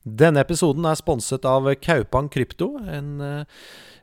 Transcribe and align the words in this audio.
Denne 0.00 0.40
episoden 0.40 0.86
er 0.88 0.96
sponset 0.96 1.44
av 1.44 1.66
Kaupang 1.84 2.30
Krypto, 2.32 2.78
en 2.88 3.20
eh, 3.20 3.44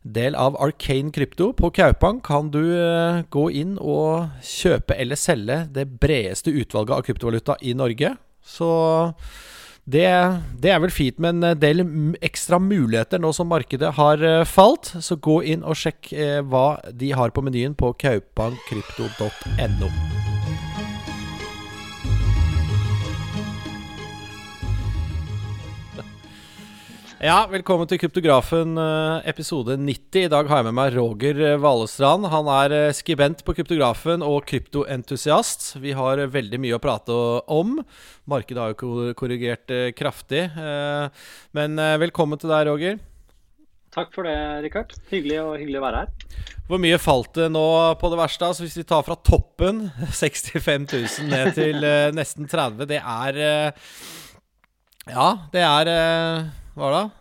del 0.06 0.38
av 0.38 0.54
Arcane 0.62 1.10
Krypto. 1.12 1.58
På 1.58 1.72
Kaupang 1.74 2.22
kan 2.22 2.52
du 2.54 2.62
eh, 2.78 3.26
gå 3.34 3.50
inn 3.50 3.82
og 3.82 4.30
kjøpe 4.46 4.94
eller 4.94 5.18
selge 5.18 5.66
det 5.74 5.88
bredeste 5.98 6.54
utvalget 6.54 6.94
av 6.94 7.02
kryptovaluta 7.08 7.58
i 7.66 7.74
Norge. 7.74 8.14
Så 8.46 8.70
det, 9.90 10.06
det, 10.62 10.70
er 10.70 10.86
vel 10.86 10.94
fint 10.94 11.18
med 11.24 11.42
en 11.42 11.58
del 11.58 11.82
ekstra 12.22 12.62
muligheter 12.62 13.18
nå 13.24 13.34
som 13.34 13.50
markedet 13.50 13.96
har 13.98 14.22
eh, 14.22 14.46
falt. 14.46 15.02
Så 15.02 15.18
gå 15.18 15.42
inn 15.50 15.66
og 15.66 15.82
sjekk 15.82 16.14
hva 16.46 16.78
de 16.94 17.10
har 17.18 17.34
på 17.34 17.42
menyen 17.42 17.74
på 17.74 17.90
kaupangkrypto.no. 18.06 19.90
Ja, 27.18 27.48
velkommen 27.50 27.88
til 27.90 27.98
Kryptografen 27.98 28.76
eh, 28.78 29.24
episode 29.32 29.74
90. 29.82 30.28
I 30.28 30.30
dag 30.30 30.46
har 30.52 30.60
jeg 30.60 30.66
med 30.68 30.76
meg 30.78 30.94
Roger 30.94 31.40
eh, 31.42 31.56
Valestrand. 31.58 32.28
Han 32.30 32.50
er 32.54 32.76
eh, 32.76 32.94
skribent 32.94 33.40
på 33.42 33.56
Kryptografen 33.58 34.22
og 34.22 34.44
kryptoentusiast. 34.46 35.66
Vi 35.82 35.96
har 35.98 36.22
veldig 36.30 36.60
mye 36.62 36.78
å 36.78 36.82
prate 36.84 37.16
om. 37.50 37.80
Markedet 38.30 38.62
har 38.62 38.76
jo 38.76 39.16
korrigert 39.18 39.74
kraftig. 39.98 40.44
Men 41.58 41.82
velkommen 42.04 42.38
til 42.38 42.54
deg, 42.54 42.68
Roger. 42.70 43.02
Takk 43.98 44.14
for 44.14 44.30
det, 44.30 44.36
Rikard. 44.68 44.94
Hyggelig, 45.10 45.40
og 45.42 45.58
hyggelig 45.58 45.82
å 45.82 45.86
være 45.88 46.04
her. 46.04 46.38
Hvor 46.70 46.84
mye 46.86 47.02
falt 47.02 47.34
det 47.40 47.50
nå 47.50 47.66
på 47.98 48.14
det 48.14 48.22
verste? 48.22 48.52
Altså 48.52 48.68
Hvis 48.68 48.78
vi 48.78 48.86
tar 48.94 49.02
fra 49.10 49.18
toppen, 49.18 49.88
65 50.22 50.86
000 50.94 51.34
ned 51.34 51.52
til 51.58 51.90
nesten 52.14 52.46
30 52.46 52.86
det 52.94 53.02
er 53.02 53.44
Ja, 55.10 55.30
det 55.56 55.66
er 55.66 55.94
hva 56.78 56.90
da? 56.94 57.17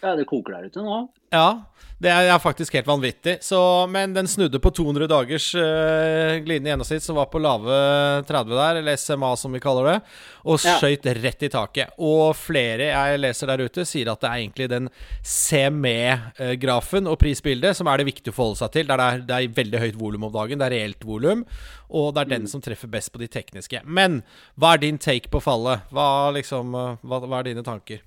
Ja, 0.00 0.16
det 0.16 0.28
koker 0.28 0.56
der 0.56 0.70
ute 0.70 0.84
nå. 0.84 1.00
Ja, 1.30 1.48
det 2.00 2.08
er, 2.08 2.38
faktisk 2.40 2.74
helt 2.74 2.86
vanvittig. 2.88 3.36
Så, 3.44 3.86
men 3.86 4.14
den 4.16 4.28
snudde 4.28 4.58
på 4.58 4.70
200 4.72 5.06
dagers 5.10 5.50
uh, 5.54 6.40
glidende 6.40 6.72
gjennomsnitt, 6.72 7.04
som 7.04 7.18
var 7.20 7.28
på 7.28 7.42
lave 7.42 7.76
30 8.26 8.56
der, 8.56 8.80
eller 8.80 8.96
SMA 8.96 9.34
som 9.36 9.52
vi 9.52 9.60
kaller 9.60 9.90
det, 9.90 9.96
og 10.48 10.56
ja. 10.64 10.78
skøyt 10.80 11.04
rett 11.20 11.44
i 11.44 11.52
taket. 11.52 11.92
Og 12.00 12.32
flere 12.40 12.88
jeg 12.88 13.20
leser 13.20 13.52
der 13.52 13.66
ute, 13.68 13.84
sier 13.84 14.08
at 14.14 14.24
det 14.24 14.30
er 14.30 14.40
egentlig 14.40 14.70
den 14.72 14.88
CME-grafen 15.20 17.10
og 17.10 17.20
prisbildet 17.20 17.76
som 17.76 17.92
er 17.92 18.00
det 18.00 18.08
viktige 18.08 18.32
å 18.32 18.38
forholde 18.40 18.62
seg 18.64 18.74
til. 18.78 18.88
Der 18.88 18.96
det 19.04 19.12
er, 19.12 19.24
det 19.28 19.36
er 19.36 19.56
veldig 19.60 19.84
høyt 19.84 20.00
volum 20.00 20.28
om 20.30 20.36
dagen, 20.40 20.62
det 20.62 20.70
er 20.70 20.78
reelt 20.78 21.04
volum, 21.06 21.44
og 21.92 22.14
det 22.16 22.24
er 22.24 22.34
den 22.34 22.48
mm. 22.48 22.52
som 22.56 22.64
treffer 22.64 22.90
best 22.90 23.12
på 23.12 23.20
de 23.20 23.28
tekniske. 23.28 23.84
Men 23.84 24.22
hva 24.56 24.74
er 24.74 24.86
din 24.88 24.98
take 24.98 25.28
på 25.28 25.44
fallet? 25.44 25.84
Hva, 25.92 26.30
liksom, 26.32 26.72
hva, 26.72 27.20
hva 27.26 27.42
er 27.42 27.52
dine 27.52 27.66
tanker? 27.66 28.00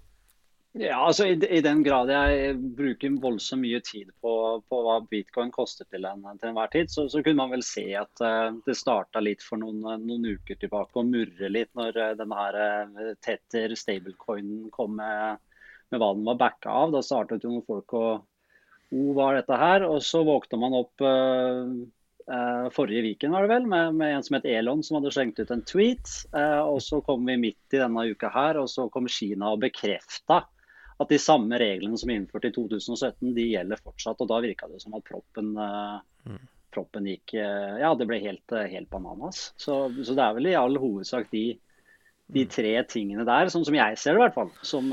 Ja, 0.73 0.95
altså 1.05 1.27
i, 1.29 1.35
i, 1.37 1.59
den 1.61 1.83
grad 1.85 2.09
jeg 2.09 2.55
bruker 2.73 3.17
voldsomt 3.21 3.61
mye 3.61 3.77
tid 3.85 4.07
på, 4.25 4.31
på 4.65 4.77
hva 4.81 4.95
bitcoin 5.05 5.51
koster 5.53 5.85
til, 5.85 6.07
en, 6.09 6.23
til 6.41 6.49
enhver 6.49 6.71
tid, 6.73 6.89
så, 6.89 7.05
så, 7.13 7.21
kunne 7.21 7.37
man 7.43 7.51
vel 7.53 7.65
se 7.65 7.83
at 7.99 8.23
uh, 8.25 8.55
det 8.65 8.73
starta 8.79 9.21
litt 9.21 9.45
for 9.45 9.61
noen, 9.61 9.83
noen, 10.01 10.25
uker 10.33 10.57
tilbake 10.57 10.97
og 10.97 11.11
murre 11.11 11.51
litt 11.53 11.69
når 11.77 11.99
uh, 12.01 12.07
denne 12.17 12.39
her 12.39 12.57
uh, 12.57 13.11
Tetter 13.21 13.75
stablecoinen 13.77 14.71
kom 14.73 14.95
med, 14.97 15.43
med, 15.91 15.99
hva 16.01 16.09
den 16.15 16.25
var 16.25 16.39
backa 16.41 16.73
av. 16.73 16.95
Da 16.95 17.03
startet 17.05 17.45
jo 17.45 17.53
noen 17.53 17.67
folk 17.67 17.93
å 17.99 18.07
O, 18.93 19.03
hva 19.17 19.31
er 19.31 19.39
dette 19.39 19.57
her? 19.57 19.85
Og 19.89 20.03
så 20.05 20.19
våkna 20.21 20.57
man 20.61 20.75
opp 20.77 21.01
forrige 22.75 23.01
viken 23.01 23.33
var 23.33 23.43
det 23.43 23.49
vel, 23.49 23.63
med, 23.65 23.95
med, 23.97 24.11
en 24.13 24.25
som 24.25 24.35
het 24.37 24.45
Elon, 24.45 24.83
som 24.85 24.99
hadde 24.99 25.09
slengt 25.15 25.41
ut 25.41 25.49
en 25.49 25.63
tweet. 25.65 26.11
og 26.61 26.77
så 26.85 26.99
kom 27.01 27.25
vi 27.25 27.39
midt 27.41 27.73
i 27.73 27.81
denne 27.81 28.05
uka 28.13 28.29
her, 28.31 28.59
og 28.61 28.69
så 28.69 28.85
kom 28.93 29.09
Kina 29.09 29.49
og 29.55 29.63
bekrefta 29.65 30.43
at 31.03 31.11
de 31.13 31.19
samme 31.21 31.59
reglene 31.59 31.99
som 31.99 32.11
er 32.11 32.21
innført 32.21 32.47
i 32.47 32.53
2017, 32.55 33.33
de 33.35 33.49
gjelder 33.51 33.81
fortsatt. 33.83 34.21
Og 34.23 34.29
da 34.31 34.39
virka 34.43 34.69
det 34.71 34.81
som 34.83 34.95
at 34.97 35.05
proppen, 35.07 35.53
mm. 35.57 36.39
proppen 36.75 37.09
gikk 37.11 37.35
eh, 37.39 37.75
Ja, 37.83 37.93
det 37.99 38.07
ble 38.09 38.21
helt, 38.23 38.55
eh, 38.55 38.69
helt 38.73 38.89
bananas. 38.93 39.51
Så, 39.59 39.85
så, 40.01 40.15
det 40.15 40.25
er 40.25 40.39
vel 40.39 40.49
i 40.51 40.57
all 40.59 40.79
hovedsak 40.81 41.29
de, 41.33 41.45
de, 42.27 42.45
mm. 42.45 42.53
tre 42.55 42.73
tingene 42.91 43.27
der, 43.29 43.51
sånn 43.53 43.67
som 43.67 43.77
jeg 43.77 43.99
ser 43.99 44.15
det 44.15 44.21
i 44.21 44.25
hvert 44.25 44.39
fall, 44.39 44.53
som, 44.65 44.89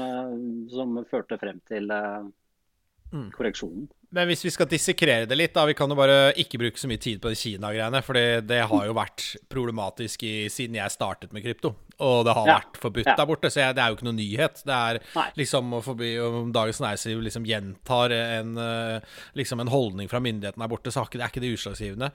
som 0.72 1.00
førte 1.10 1.40
frem 1.40 1.62
til 1.70 1.90
mm. 1.90 3.30
korreksjonen. 3.36 3.88
Men 4.10 4.26
hvis 4.26 4.42
vi 4.42 4.50
skal 4.50 4.66
dissekrere 4.66 5.26
det 5.30 5.36
litt, 5.38 5.52
da 5.54 5.62
Vi 5.68 5.76
kan 5.78 5.90
jo 5.90 5.98
bare 5.98 6.32
ikke 6.40 6.58
bruke 6.58 6.80
så 6.80 6.88
mye 6.90 6.98
tid 7.02 7.20
på 7.22 7.30
de 7.30 7.38
Kina-greiene. 7.38 8.00
For 8.02 8.18
det 8.42 8.58
har 8.72 8.88
jo 8.88 8.96
vært 8.96 9.26
problematisk 9.52 10.24
i, 10.26 10.34
siden 10.50 10.78
jeg 10.80 10.94
startet 10.94 11.34
med 11.36 11.44
krypto. 11.44 11.74
Og 12.00 12.24
det 12.26 12.34
har 12.34 12.48
ja. 12.48 12.56
vært 12.58 12.80
forbudt 12.80 13.10
ja. 13.10 13.14
der 13.18 13.28
borte, 13.28 13.50
så 13.52 13.62
jeg, 13.62 13.76
det 13.76 13.84
er 13.84 13.92
jo 13.92 13.98
ikke 13.98 14.08
noe 14.08 14.16
nyhet. 14.16 14.62
Det 14.66 14.76
er 14.76 15.00
Nei. 15.14 15.26
liksom 15.42 15.76
å 15.76 15.82
forby 15.84 16.10
Om 16.24 16.50
Dagens 16.56 16.80
Næringsliv 16.82 17.22
liksom 17.26 17.46
gjentar 17.48 18.14
en, 18.16 18.56
eh, 18.64 19.20
liksom 19.38 19.62
en 19.62 19.70
holdning 19.70 20.10
fra 20.10 20.22
myndighetene 20.24 20.64
der 20.64 20.72
borte, 20.72 20.94
så 20.94 21.04
er 21.04 21.28
ikke 21.28 21.44
det 21.44 21.52
utslagsgivende. 21.54 22.10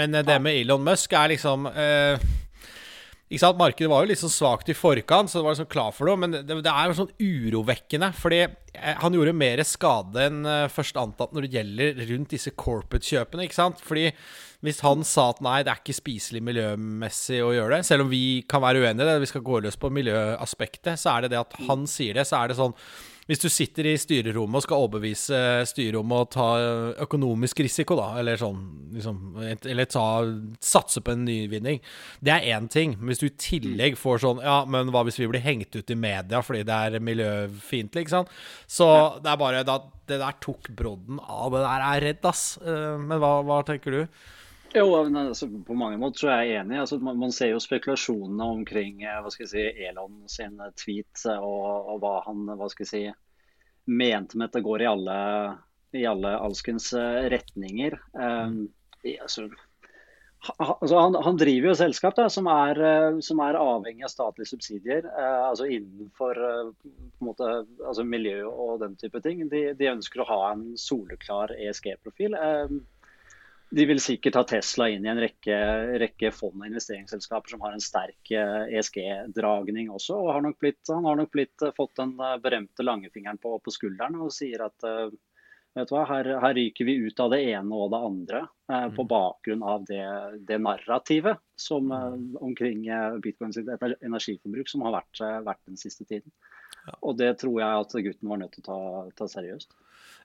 Men 0.00 0.16
eh, 0.16 0.26
det 0.26 0.40
med 0.42 0.62
Elon 0.64 0.84
Musk 0.86 1.14
er 1.14 1.34
liksom 1.34 1.68
eh, 1.70 2.26
ikke 3.26 3.42
sant, 3.42 3.58
Markedet 3.58 3.88
var 3.90 4.04
jo 4.04 4.10
litt 4.12 4.20
sånn 4.20 4.30
svakt 4.30 4.68
i 4.70 4.74
forkant, 4.76 5.30
så 5.32 5.40
det 5.40 5.46
var 5.48 5.56
liksom 5.56 5.68
klar 5.72 5.94
for 5.94 6.06
noe. 6.06 6.18
Men 6.22 6.34
det, 6.36 6.44
det 6.62 6.70
er 6.70 6.86
jo 6.86 6.98
sånn 7.00 7.14
urovekkende. 7.18 8.12
Fordi 8.14 8.38
eh, 8.44 8.92
han 9.00 9.16
gjorde 9.16 9.32
mer 9.34 9.62
skade 9.66 10.28
enn 10.28 10.44
uh, 10.46 10.68
først 10.70 11.00
antatt 11.02 11.34
når 11.34 11.46
det 11.46 11.56
gjelder 11.56 12.04
rundt 12.12 12.36
disse 12.36 12.52
corporate-kjøpene. 12.54 13.48
ikke 13.48 13.58
sant? 13.58 13.82
Fordi 13.82 14.12
hvis 14.62 14.78
han 14.86 15.02
sa 15.06 15.26
at 15.32 15.42
nei, 15.42 15.58
det 15.66 15.74
er 15.74 15.82
ikke 15.82 15.98
spiselig 15.98 16.44
miljømessig 16.46 17.42
å 17.42 17.50
gjøre 17.56 17.80
det, 17.80 17.88
selv 17.90 18.06
om 18.06 18.14
vi 18.14 18.22
kan 18.46 18.62
være 18.62 18.84
uenige 18.84 19.02
i 19.02 19.10
det, 19.10 19.18
vi 19.26 19.32
skal 19.32 19.44
gå 19.50 19.58
løs 19.66 19.78
på 19.82 19.90
miljøaspektet, 19.98 20.94
så 20.94 21.16
er 21.16 21.26
det 21.26 21.34
det 21.34 21.42
at 21.42 21.58
han 21.66 21.82
sier 21.90 22.14
det, 22.14 22.28
så 22.30 22.38
er 22.44 22.54
det 22.54 22.60
sånn 22.62 22.78
hvis 23.26 23.42
du 23.42 23.48
sitter 23.50 23.88
i 23.90 23.96
styrerommet 23.98 24.60
og 24.60 24.64
skal 24.64 24.84
overbevise 24.84 25.38
styret 25.66 25.98
om 25.98 26.12
å 26.14 26.22
ta 26.30 26.46
økonomisk 27.02 27.64
risiko, 27.64 27.96
da, 27.98 28.12
eller 28.20 28.38
sånn 28.38 28.60
liksom, 28.94 29.18
Eller 29.66 29.88
ta, 29.90 30.04
satse 30.62 31.02
på 31.02 31.14
en 31.14 31.24
nyvinning, 31.26 31.80
det 32.22 32.36
er 32.36 32.46
én 32.54 32.68
ting. 32.70 32.94
Men 33.00 33.10
hvis 33.10 33.24
du 33.24 33.26
i 33.26 33.34
tillegg 33.34 33.96
mm. 33.96 34.00
får 34.00 34.22
sånn 34.22 34.44
Ja, 34.46 34.60
men 34.70 34.92
hva 34.94 35.02
hvis 35.06 35.18
vi 35.18 35.28
blir 35.30 35.42
hengt 35.42 35.74
ut 35.74 35.90
i 35.90 35.98
media 35.98 36.42
fordi 36.46 36.62
det 36.68 36.78
er 36.86 37.02
miljøfiendtlig, 37.02 38.06
ikke 38.06 38.14
sant? 38.14 38.32
Så 38.70 38.88
det 39.22 39.32
er 39.32 39.42
bare 39.42 39.66
da, 39.66 39.80
Det 40.06 40.20
der 40.22 40.38
tok 40.40 40.70
brodden 40.78 41.18
av. 41.18 41.50
Det 41.50 41.66
der 41.66 41.86
er 41.90 42.04
redd, 42.10 42.24
ass. 42.30 42.44
Eh, 42.62 42.94
men 43.02 43.18
hva, 43.18 43.40
hva 43.46 43.62
tenker 43.66 43.94
du? 43.94 44.02
Jo, 44.76 44.94
altså, 44.94 45.48
På 45.66 45.74
mange 45.74 45.96
måter 45.96 46.20
så 46.20 46.32
er 46.34 46.42
jeg 46.44 46.60
enig. 46.60 46.80
Altså, 46.82 46.98
man, 47.00 47.18
man, 47.20 47.32
ser 47.32 47.54
jo 47.54 47.60
spekulasjonene 47.62 48.48
omkring 48.58 49.04
eh, 49.06 49.20
hva 49.24 49.32
skal 49.32 49.46
jeg 49.46 49.52
si, 49.54 49.84
Elon 49.88 50.18
sin 50.28 50.58
eh, 50.60 50.74
tweet 50.76 51.22
eh, 51.30 51.38
og, 51.40 51.92
og 51.94 52.02
hva 52.02 52.16
han 52.26 52.42
hva 52.50 52.68
skal 52.72 52.84
jeg 52.84 52.90
si, 52.90 53.04
mente 53.86 54.36
med 54.36 54.50
at 54.50 54.58
det 54.58 54.66
går 54.66 54.84
i 54.84 54.90
alle, 54.90 55.14
i 55.96 56.02
alle 56.10 56.34
alskens 56.42 56.90
retninger. 57.32 57.94
Um, 58.18 58.66
altså, 59.22 59.46
han, 60.58 61.16
han, 61.24 61.38
driver 61.38 61.70
jo 61.70 61.74
et 61.76 61.80
selskap 61.80 62.16
da, 62.18 62.26
som, 62.32 62.50
er, 62.50 62.80
som, 63.24 63.40
er, 63.46 63.60
avhengig 63.60 64.04
av 64.04 64.12
statlige 64.12 64.50
subsidier. 64.50 65.06
Uh, 65.06 65.46
altså 65.52 65.70
innenfor 65.70 66.42
uh, 66.42 66.90
måte, 67.24 67.48
altså 67.78 68.04
miljø 68.04 68.42
og 68.50 68.82
den 68.82 68.98
type 69.00 69.22
ting. 69.24 69.46
De, 69.54 69.70
de 69.78 69.88
ønsker 69.94 70.20
å 70.20 70.28
ha 70.34 70.42
en 70.50 70.66
soleklar 70.82 71.54
ESG-profil. 71.54 72.36
Uh, 72.36 72.76
de 73.70 73.86
vil 73.86 74.00
sikkert 74.00 74.38
ha 74.38 74.42
Tesla 74.46 74.88
inn 74.92 75.06
i 75.06 75.10
en 75.10 75.20
rekke, 75.20 75.56
rekke 76.02 76.30
fond 76.34 76.60
og 76.60 76.68
investeringsselskaper 76.68 77.50
som 77.54 77.64
har 77.66 77.74
en 77.74 77.82
sterk 77.82 78.30
ESG-dragning 78.30 79.88
eh, 79.88 79.92
e 79.92 79.96
også. 79.98 80.18
og 80.20 80.32
har 80.36 80.44
nok 80.44 80.60
blitt, 80.62 80.82
Han 80.88 81.08
har 81.08 81.18
nok 81.18 81.32
blitt, 81.34 81.56
eh, 81.62 81.74
fått 81.76 81.96
den 81.98 82.14
eh, 82.20 82.36
berømte 82.42 82.86
langfingeren 82.86 83.40
på, 83.42 83.56
på 83.58 83.74
skulderen 83.74 84.20
og 84.22 84.34
sier 84.34 84.68
at 84.68 84.86
vet 85.76 85.90
du 85.90 85.94
hva, 85.96 86.04
her, 86.08 86.28
her, 86.40 86.54
ryker 86.56 86.88
vi 86.88 86.96
ut 87.04 87.20
av 87.20 87.32
det 87.34 87.42
ene 87.50 87.76
og 87.76 87.90
det 87.92 88.02
andre 88.08 88.42
eh, 88.72 88.86
på 88.96 89.04
mm. 89.04 89.10
bakgrunn 89.10 89.64
av 89.66 89.84
det, 89.88 90.04
det 90.48 90.60
narrativet 90.62 91.42
som, 91.60 91.90
eh, 91.92 92.16
omkring 92.40 92.86
bitcoins 93.24 93.60
energiforbruk 93.60 94.70
som 94.72 94.86
har 94.86 95.00
vært, 95.00 95.24
vært 95.44 95.64
den 95.68 95.80
siste 95.80 96.06
tiden. 96.08 96.32
Og 97.02 97.18
det 97.18 97.34
tror 97.42 97.58
jeg 97.60 97.82
at 97.82 97.98
gutten 98.08 98.30
var 98.30 98.40
nødt 98.40 98.56
til 98.56 98.64
å 98.64 98.70
ta, 98.70 98.80
ta 99.18 99.28
seriøst. 99.30 99.74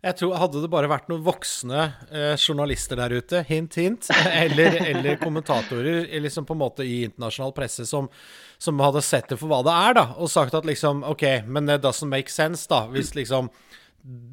Jeg 0.02 0.18
tror 0.18 0.38
Hadde 0.42 0.64
det 0.64 0.70
bare 0.74 0.90
vært 0.90 1.10
noen 1.12 1.22
voksne 1.26 1.82
eh, 2.10 2.34
journalister 2.34 2.98
der 2.98 3.14
ute, 3.14 3.44
hint, 3.46 3.78
hint, 3.78 4.08
eller, 4.44 4.80
eller, 4.82 5.20
kommentatorer 5.22 6.08
liksom 6.24 6.48
på 6.50 6.58
en 6.58 6.64
måte 6.64 6.88
i 6.88 7.04
internasjonal 7.06 7.54
presse 7.58 7.86
som, 7.90 8.10
som, 8.58 8.82
hadde 8.82 9.04
sett 9.06 9.30
det 9.30 9.38
for 9.38 9.52
hva 9.52 9.62
det 9.68 9.76
er, 9.76 10.00
da, 10.00 10.08
og 10.18 10.32
sagt 10.34 10.58
at 10.58 10.66
liksom 10.66 11.06
OK, 11.06 11.28
men 11.46 11.70
it 11.70 11.86
doesn't 11.86 12.10
make 12.10 12.34
sense, 12.34 12.66
da, 12.72 12.88
hvis 12.90 13.14
liksom 13.18 13.52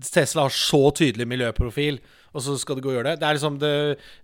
Tesla 0.00 0.46
har 0.46 0.54
så 0.56 0.80
tydelig 0.96 1.26
miljøprofil, 1.28 2.00
og 2.32 2.42
så 2.44 2.54
skal 2.60 2.78
det 2.78 2.84
gå 2.84 2.90
og 2.90 2.98
gjøre 2.98 3.10
det. 3.10 3.20
Det 3.20 3.26
er, 3.26 3.36
liksom 3.36 3.56
det, 3.60 3.72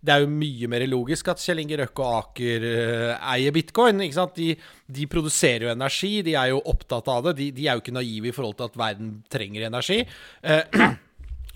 det 0.04 0.12
er 0.14 0.24
jo 0.24 0.32
mye 0.32 0.68
mer 0.70 0.84
logisk 0.88 1.28
at 1.32 1.40
Kjell 1.40 1.62
Inge 1.62 1.78
Røkke 1.80 2.04
og 2.04 2.18
Aker 2.18 2.66
uh, 2.68 3.30
eier 3.32 3.54
bitcoin. 3.54 4.00
ikke 4.04 4.16
sant? 4.16 4.36
De, 4.36 4.54
de, 4.86 5.06
produserer 5.10 5.66
jo 5.66 5.72
energi, 5.72 6.12
de 6.24 6.36
er 6.38 6.52
jo 6.52 6.60
opptatt 6.72 7.08
av 7.12 7.28
det. 7.28 7.36
De, 7.40 7.48
de, 7.56 7.66
er 7.66 7.76
jo 7.76 7.84
ikke 7.84 7.96
naive 7.96 8.30
i 8.30 8.34
forhold 8.36 8.58
til 8.60 8.68
at 8.68 8.78
verden 8.80 9.16
trenger 9.32 9.66
energi. 9.68 10.02
Uh, 10.44 10.94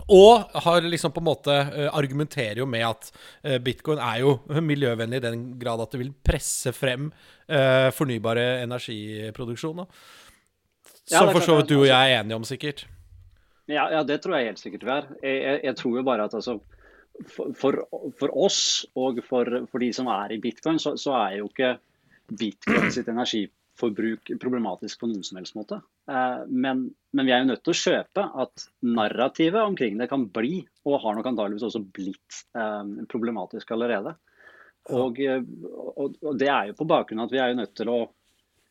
Og 0.08 0.60
har 0.64 0.87
liksom 0.88 1.12
på 1.12 1.20
en 1.20 1.28
måte 1.28 1.52
uh, 1.52 1.88
argumenterer 1.96 2.62
jo 2.62 2.69
med 2.69 2.87
at 2.87 3.10
uh, 3.44 3.58
bitcoin 3.60 4.00
er 4.00 4.22
jo 4.22 4.38
miljøvennlig 4.70 5.20
i 5.20 5.26
den 5.26 5.43
grad 5.60 5.82
at 5.84 5.93
det 5.93 6.00
vil 6.00 6.14
presse 6.25 6.72
frem 6.76 7.10
uh, 7.10 7.88
fornybare 7.94 8.62
energiproduksjon. 8.64 9.84
Som 11.08 11.32
for 11.32 11.44
så 11.44 11.58
vidt 11.60 11.72
du 11.72 11.78
og 11.82 11.90
jeg 11.90 12.14
er 12.14 12.22
enige 12.22 12.37
om, 12.37 12.46
sikkert. 12.49 12.87
Ja, 13.69 13.87
ja, 13.93 14.02
det 14.05 14.22
tror 14.25 14.38
jeg 14.38 14.49
helt 14.49 14.60
sikkert 14.60 14.84
vi 14.84 14.93
er. 14.94 15.08
Jeg, 15.22 15.38
jeg, 15.44 15.60
jeg 15.69 15.76
tror 15.76 15.96
jo 15.99 16.05
bare 16.08 16.25
at 16.25 16.37
altså, 16.37 16.56
for, 17.26 17.52
for, 17.56 17.78
for, 18.19 18.32
oss 18.32 18.87
og 18.96 19.20
for, 19.26 19.49
for, 19.69 19.82
de 19.82 19.90
som 19.93 20.08
er 20.12 20.32
i 20.37 20.40
bitcoin, 20.40 20.81
så, 20.81 20.94
så, 21.00 21.16
er 21.26 21.38
jo 21.40 21.50
ikke 21.50 21.75
bitcoin 22.38 22.93
sitt 22.94 23.11
energiforbruk 23.78 24.40
problematisk 24.40 25.00
på 25.00 25.06
noen 25.06 25.25
som 25.25 25.38
helst 25.38 25.54
måte. 25.54 25.80
Eh, 26.10 26.46
men, 26.48 26.94
men, 27.12 27.26
vi 27.26 27.32
er 27.32 27.42
jo 27.42 27.50
nødt 27.52 27.64
til 27.64 27.72
å 27.72 27.82
kjøpe 27.82 28.25
at 28.42 28.69
narrativet 28.82 29.62
omkring 29.62 29.98
det 29.98 30.08
kan 30.08 30.28
bli, 30.28 30.66
og 30.84 31.00
har 31.02 31.16
nok 31.16 31.26
antageligvis 31.26 31.69
også 31.69 31.82
blitt, 31.82 32.44
eh, 32.56 33.06
problematisk 33.08 33.70
allerede. 33.70 34.16
Og, 34.90 35.20
eh, 35.20 35.42
og, 35.96 36.16
og, 36.22 36.38
det 36.38 36.48
er 36.48 36.70
jo 36.70 36.78
på 36.78 36.88
bakgrunn 36.88 37.20
av 37.20 37.28
at 37.28 37.32
vi 37.32 37.42
er 37.42 37.52
jo 37.52 37.60
nødt 37.60 37.76
til 37.76 37.88
å 37.88 37.98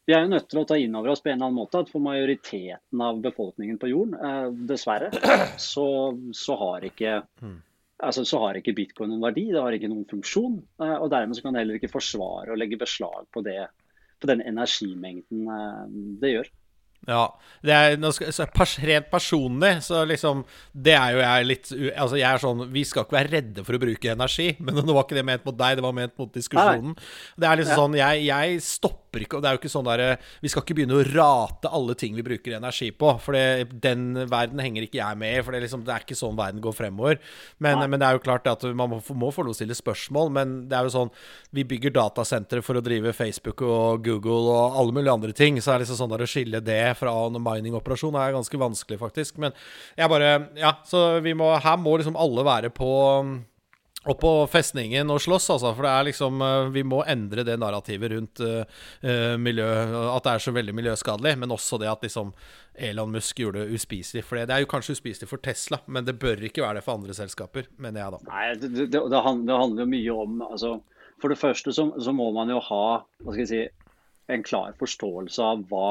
vi 0.07 0.13
er 0.15 0.21
jo 0.24 0.31
nødt 0.31 0.45
til 0.48 0.62
å 0.62 0.63
ta 0.63 0.77
inn 0.80 0.94
over 0.95 1.12
oss 1.12 1.19
på 1.19 1.27
en 1.27 1.33
eller 1.33 1.50
annen 1.50 1.57
måte 1.59 1.81
at 1.83 1.89
for 1.92 2.00
majoriteten 2.00 3.01
av 3.04 3.18
befolkningen 3.19 3.75
på 3.75 3.89
jorden, 3.92 4.62
dessverre, 4.69 5.09
så, 5.59 5.88
så, 6.31 6.56
har 6.62 6.86
ikke, 6.88 7.18
mm. 7.44 7.57
altså, 8.07 8.24
så, 8.24 8.39
har 8.39 8.56
ikke 8.56 8.71
bitcoin 8.77 9.12
noen 9.12 9.25
verdi, 9.25 9.50
det 9.51 9.59
har 9.59 9.75
ikke 9.75 9.89
noen 9.92 10.07
funksjon. 10.07 10.56
Og 10.80 11.09
dermed 11.12 11.36
så 11.36 11.44
kan 11.44 11.57
det 11.57 11.65
heller 11.65 11.81
ikke 11.81 11.92
forsvare 11.92 12.56
å 12.56 12.57
legge 12.62 12.80
beslag 12.80 13.27
på, 13.36 13.44
det, 13.44 13.57
på 14.22 14.30
den 14.30 14.42
energimengden 14.42 15.50
eh, 15.54 15.84
det 16.22 16.34
gjør. 16.34 16.52
Ja. 17.08 17.24
Det 17.64 17.74
er, 17.74 17.96
pers, 18.54 18.74
rent 18.84 19.08
personlig 19.10 19.70
så 19.86 20.04
liksom 20.06 20.44
Det 20.76 20.94
er 20.94 21.16
jo 21.16 21.22
jeg 21.24 21.48
litt 21.48 21.70
Altså 21.98 22.20
jeg 22.20 22.28
er 22.28 22.42
sånn 22.42 22.66
Vi 22.74 22.84
skal 22.86 23.06
ikke 23.06 23.16
være 23.16 23.32
redde 23.32 23.64
for 23.66 23.78
å 23.78 23.82
bruke 23.82 24.12
energi, 24.12 24.50
men 24.64 24.82
nå 24.82 24.96
var 24.96 25.08
ikke 25.08 25.18
det 25.18 25.26
ment 25.26 25.48
mot 25.48 25.58
deg, 25.58 25.80
det 25.80 25.86
var 25.86 25.96
ment 25.96 26.14
mot 26.20 26.32
diskusjonen. 26.34 26.96
Det 27.40 27.48
er 27.48 27.62
liksom 27.62 27.74
ja. 27.74 27.80
sånn 27.82 27.98
jeg, 27.98 28.26
jeg, 28.28 28.60
stopper 28.66 29.24
ikke 29.24 29.42
Det 29.42 29.50
er 29.50 29.56
jo 29.56 29.62
ikke 29.62 29.72
sånn 29.72 29.88
der 29.88 30.04
Vi 30.44 30.52
skal 30.52 30.66
ikke 30.66 30.78
begynne 30.78 31.00
å 31.00 31.06
rate 31.08 31.72
alle 31.74 31.96
ting 31.98 32.18
vi 32.18 32.26
bruker 32.28 32.58
energi 32.58 32.92
på, 32.92 33.14
for 33.24 33.38
det, 33.38 33.72
den 33.84 34.26
verden 34.30 34.62
henger 34.62 34.86
ikke 34.86 35.00
jeg 35.00 35.20
med 35.20 35.40
i. 35.40 35.42
For 35.46 35.56
det, 35.56 35.64
liksom, 35.64 35.84
det, 35.88 35.94
er 35.94 36.06
ikke 36.06 36.18
sånn 36.18 36.38
verden 36.38 36.62
går 36.64 36.76
fremover. 36.76 37.22
Men, 37.64 37.82
men, 37.88 37.98
det 38.02 38.08
er 38.08 38.18
jo 38.18 38.24
klart 38.24 38.48
at 38.50 38.64
man 38.78 38.92
må, 38.92 39.00
må 39.18 39.32
få 39.34 39.46
lov 39.46 39.56
å 39.56 39.58
stille 39.58 39.78
spørsmål. 39.78 40.32
Men 40.34 40.56
det 40.70 40.78
er 40.78 40.88
jo 40.88 40.94
sånn 40.94 41.14
Vi 41.56 41.66
bygger 41.68 41.96
datasentre 41.98 42.62
for 42.66 42.78
å 42.78 42.84
drive 42.86 43.16
Facebook 43.16 43.64
og 43.66 44.06
Google 44.06 44.54
og 44.54 44.80
alle 44.82 44.98
mulige 45.00 45.18
andre 45.18 45.36
ting. 45.38 45.62
Så 45.62 45.74
er 45.74 45.80
det 45.80 45.88
liksom 45.88 46.02
sånn 46.04 46.14
der 46.14 46.26
å 46.26 46.30
skille 46.30 46.64
det 46.64 46.82
fra 46.95 47.13
en 47.25 47.42
mining-operasjon 47.44 48.16
er 48.16 48.38
ganske 48.38 48.62
vanskelig, 48.62 49.01
faktisk. 49.01 49.38
Men 49.44 49.56
jeg 49.98 50.10
bare 50.10 50.31
Ja, 50.56 50.78
så 50.88 51.19
vi 51.25 51.36
må 51.38 51.51
Her 51.60 51.78
må 51.78 51.98
liksom 51.98 52.16
alle 52.19 52.45
være 52.48 52.69
på 52.74 52.92
opp 54.07 54.22
på 54.22 54.31
festningen 54.51 55.10
og 55.12 55.22
slåss, 55.22 55.50
altså. 55.56 55.74
For 55.75 55.86
det 55.86 55.92
er 55.92 56.07
liksom 56.10 56.42
eh, 56.44 56.69
Vi 56.75 56.84
må 56.88 57.01
endre 57.10 57.45
det 57.48 57.57
narrativet 57.60 58.13
rundt 58.13 58.42
uh, 58.44 59.36
miljø 59.39 59.68
At 60.13 60.28
det 60.28 60.34
er 60.34 60.44
så 60.45 60.54
veldig 60.56 60.75
miljøskadelig. 60.78 61.36
Men 61.42 61.56
også 61.56 61.80
det 61.81 61.89
at 61.92 62.06
liksom 62.06 62.34
Elon 62.90 63.12
Musk 63.12 63.40
gjorde 63.42 63.66
det 63.66 63.78
uspiselig. 63.78 64.24
For 64.28 64.40
det, 64.40 64.48
det 64.50 64.57
er 64.57 64.66
jo 64.66 64.72
kanskje 64.72 64.98
uspiselig 64.98 65.30
for 65.30 65.42
Tesla, 65.44 65.81
men 65.88 66.06
det 66.06 66.18
bør 66.22 66.44
ikke 66.45 66.63
være 66.63 66.80
det 66.80 66.86
for 66.86 67.00
andre 67.00 67.16
selskaper, 67.18 67.72
mener 67.81 68.04
jeg 68.04 68.13
da. 68.13 68.19
Nei, 68.30 68.45
det, 68.62 68.69
det, 68.94 69.01
det 69.01 69.24
handler 69.25 69.81
jo 69.81 69.90
mye 69.90 70.19
om 70.25 70.44
altså, 70.45 70.78
For 71.22 71.33
det 71.33 71.40
første 71.42 71.74
så, 71.74 71.88
så, 71.98 72.13
må 72.13 72.30
man 72.36 72.54
jo 72.54 72.62
ha 72.62 72.83
hva 73.01 73.33
skal 73.33 73.44
jeg 73.44 73.50
si, 73.50 73.63
en 74.30 74.45
klar 74.45 74.75
forståelse 74.78 75.42
av 75.42 75.66
hva 75.72 75.90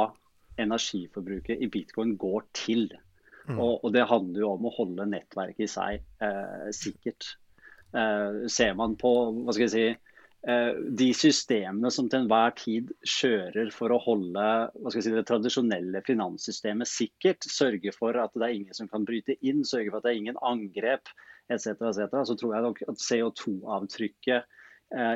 energiforbruket 0.60 1.62
i 1.62 1.68
bitcoin 1.72 2.16
går 2.20 2.46
til. 2.56 2.88
Mm. 3.46 3.58
Og, 3.60 3.84
og, 3.84 3.92
det 3.94 4.06
handler 4.10 4.42
jo 4.42 4.52
om 4.56 4.66
å 4.66 4.74
holde 4.74 5.06
nettverket 5.10 5.66
i 5.66 5.70
seg 5.70 6.24
eh, 6.24 6.68
sikkert. 6.74 7.36
Eh, 7.94 8.44
ser 8.50 8.74
man 8.78 8.96
på 8.98 9.12
hva 9.36 9.54
skal 9.54 9.66
jeg 9.68 9.74
si, 9.74 9.84
eh, 10.50 10.80
de 11.00 11.08
systemene 11.16 11.92
som 11.94 12.10
til 12.10 12.24
enhver 12.24 12.56
tid 12.58 12.90
kjører 13.06 13.70
for 13.74 13.94
å 13.94 14.00
holde 14.02 14.42
hva 14.42 14.90
skal 14.90 15.00
jeg 15.00 15.08
si, 15.08 15.14
det 15.14 15.26
tradisjonelle 15.30 16.02
finanssystemet 16.06 16.90
sikkert, 16.90 17.46
sørge 17.46 17.94
for 17.94 18.18
at 18.20 18.34
det 18.34 18.48
er 18.48 18.58
ingen 18.58 18.76
som 18.76 18.90
kan 18.90 19.06
bryte 19.06 19.38
inn, 19.40 19.62
sørge 19.64 19.92
for 19.92 20.00
at 20.00 20.08
det 20.08 20.14
er 20.16 20.22
ingen 20.24 20.42
angrep 20.42 21.14
etc., 21.52 21.78
etc., 21.78 22.22
så 22.26 22.34
tror 22.34 22.56
jeg 22.56 22.66
nok 22.66 22.84
at 22.90 23.02
CO2-avtrykket 23.06 24.40
eh, 24.40 24.64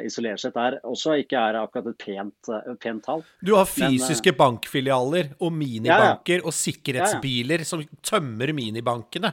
isolert 0.05 0.41
sett 0.43 0.57
er, 0.59 0.79
også 0.89 1.15
ikke 1.23 1.39
er 1.39 1.57
akkurat 1.61 1.93
et 1.93 1.99
pent, 2.03 2.49
uh, 2.51 2.73
pent 2.83 3.05
tall. 3.05 3.23
Du 3.39 3.53
har 3.55 3.69
fysiske 3.71 4.33
Men, 4.33 4.35
uh, 4.35 4.39
bankfilialer 4.41 5.31
og 5.39 5.53
minibanker 5.55 6.41
ja, 6.41 6.41
ja. 6.41 6.47
og 6.47 6.57
sikkerhetsbiler 6.57 7.63
ja, 7.63 7.69
som 7.69 7.85
tømmer 8.03 8.51
minibankene. 8.57 9.31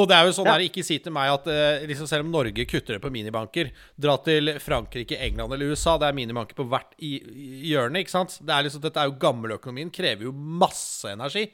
Og 0.00 0.08
det 0.10 0.16
er 0.16 0.30
jo 0.30 0.34
sånn 0.38 0.48
her, 0.50 0.64
ikke 0.64 0.82
si 0.86 0.96
til 1.04 1.14
meg 1.14 1.34
at 1.34 1.50
liksom 1.86 2.08
selv 2.10 2.24
om 2.24 2.32
Norge 2.32 2.64
kutter 2.66 2.96
det 2.96 3.02
på 3.04 3.12
minibanker, 3.14 3.70
dra 3.94 4.16
til 4.24 4.54
Frankrike, 4.62 5.20
England 5.28 5.54
eller 5.54 5.70
USA, 5.70 5.94
det 6.00 6.08
er 6.08 6.16
minibanker 6.16 6.58
på 6.58 6.66
hvert 6.72 6.96
hjørne, 6.98 8.02
ikke 8.02 8.16
sant? 8.16 8.40
Det 8.40 8.56
er 8.56 8.66
liksom, 8.66 8.82
dette 8.82 9.04
er 9.04 9.12
jo 9.12 9.20
gammeløkonomien, 9.22 9.92
krever 9.94 10.26
jo 10.26 10.34
masse 10.34 11.12
energi. 11.12 11.46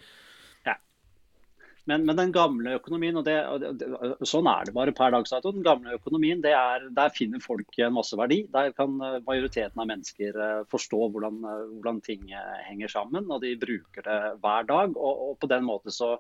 Men, 1.89 2.05
men, 2.05 2.17
den 2.19 2.33
gamle 2.35 2.75
økonomien, 2.77 3.17
og, 3.17 3.25
det, 3.27 3.37
og 3.49 3.63
det, 3.63 4.27
sånn 4.29 4.49
er 4.51 4.69
det 4.69 4.75
bare 4.77 4.93
per 4.97 5.15
dato. 5.15 5.53
Den 5.55 5.65
gamle 5.65 5.97
økonomien, 5.97 6.43
er, 6.45 6.89
Der 6.97 7.15
finner 7.15 7.43
folk 7.43 7.79
en 7.79 7.97
masse 7.97 8.19
verdi. 8.19 8.43
Der 8.53 8.75
kan 8.77 8.99
eh, 9.05 9.21
majoriteten 9.27 9.81
av 9.81 9.89
mennesker 9.89 10.37
eh, 10.37 10.61
forstå 10.71 11.01
hvordan, 11.15 11.41
eh, 11.41 11.65
hvordan 11.79 12.03
ting 12.05 12.29
henger 12.67 12.93
sammen. 12.93 13.31
Og 13.31 13.41
de 13.45 13.55
bruker 13.61 14.05
det 14.07 14.19
hver 14.43 14.69
dag. 14.69 14.95
Og, 14.97 15.25
og, 15.31 15.35
på 15.41 15.51
den 15.51 15.65
måten 15.69 15.95
så 15.95 16.17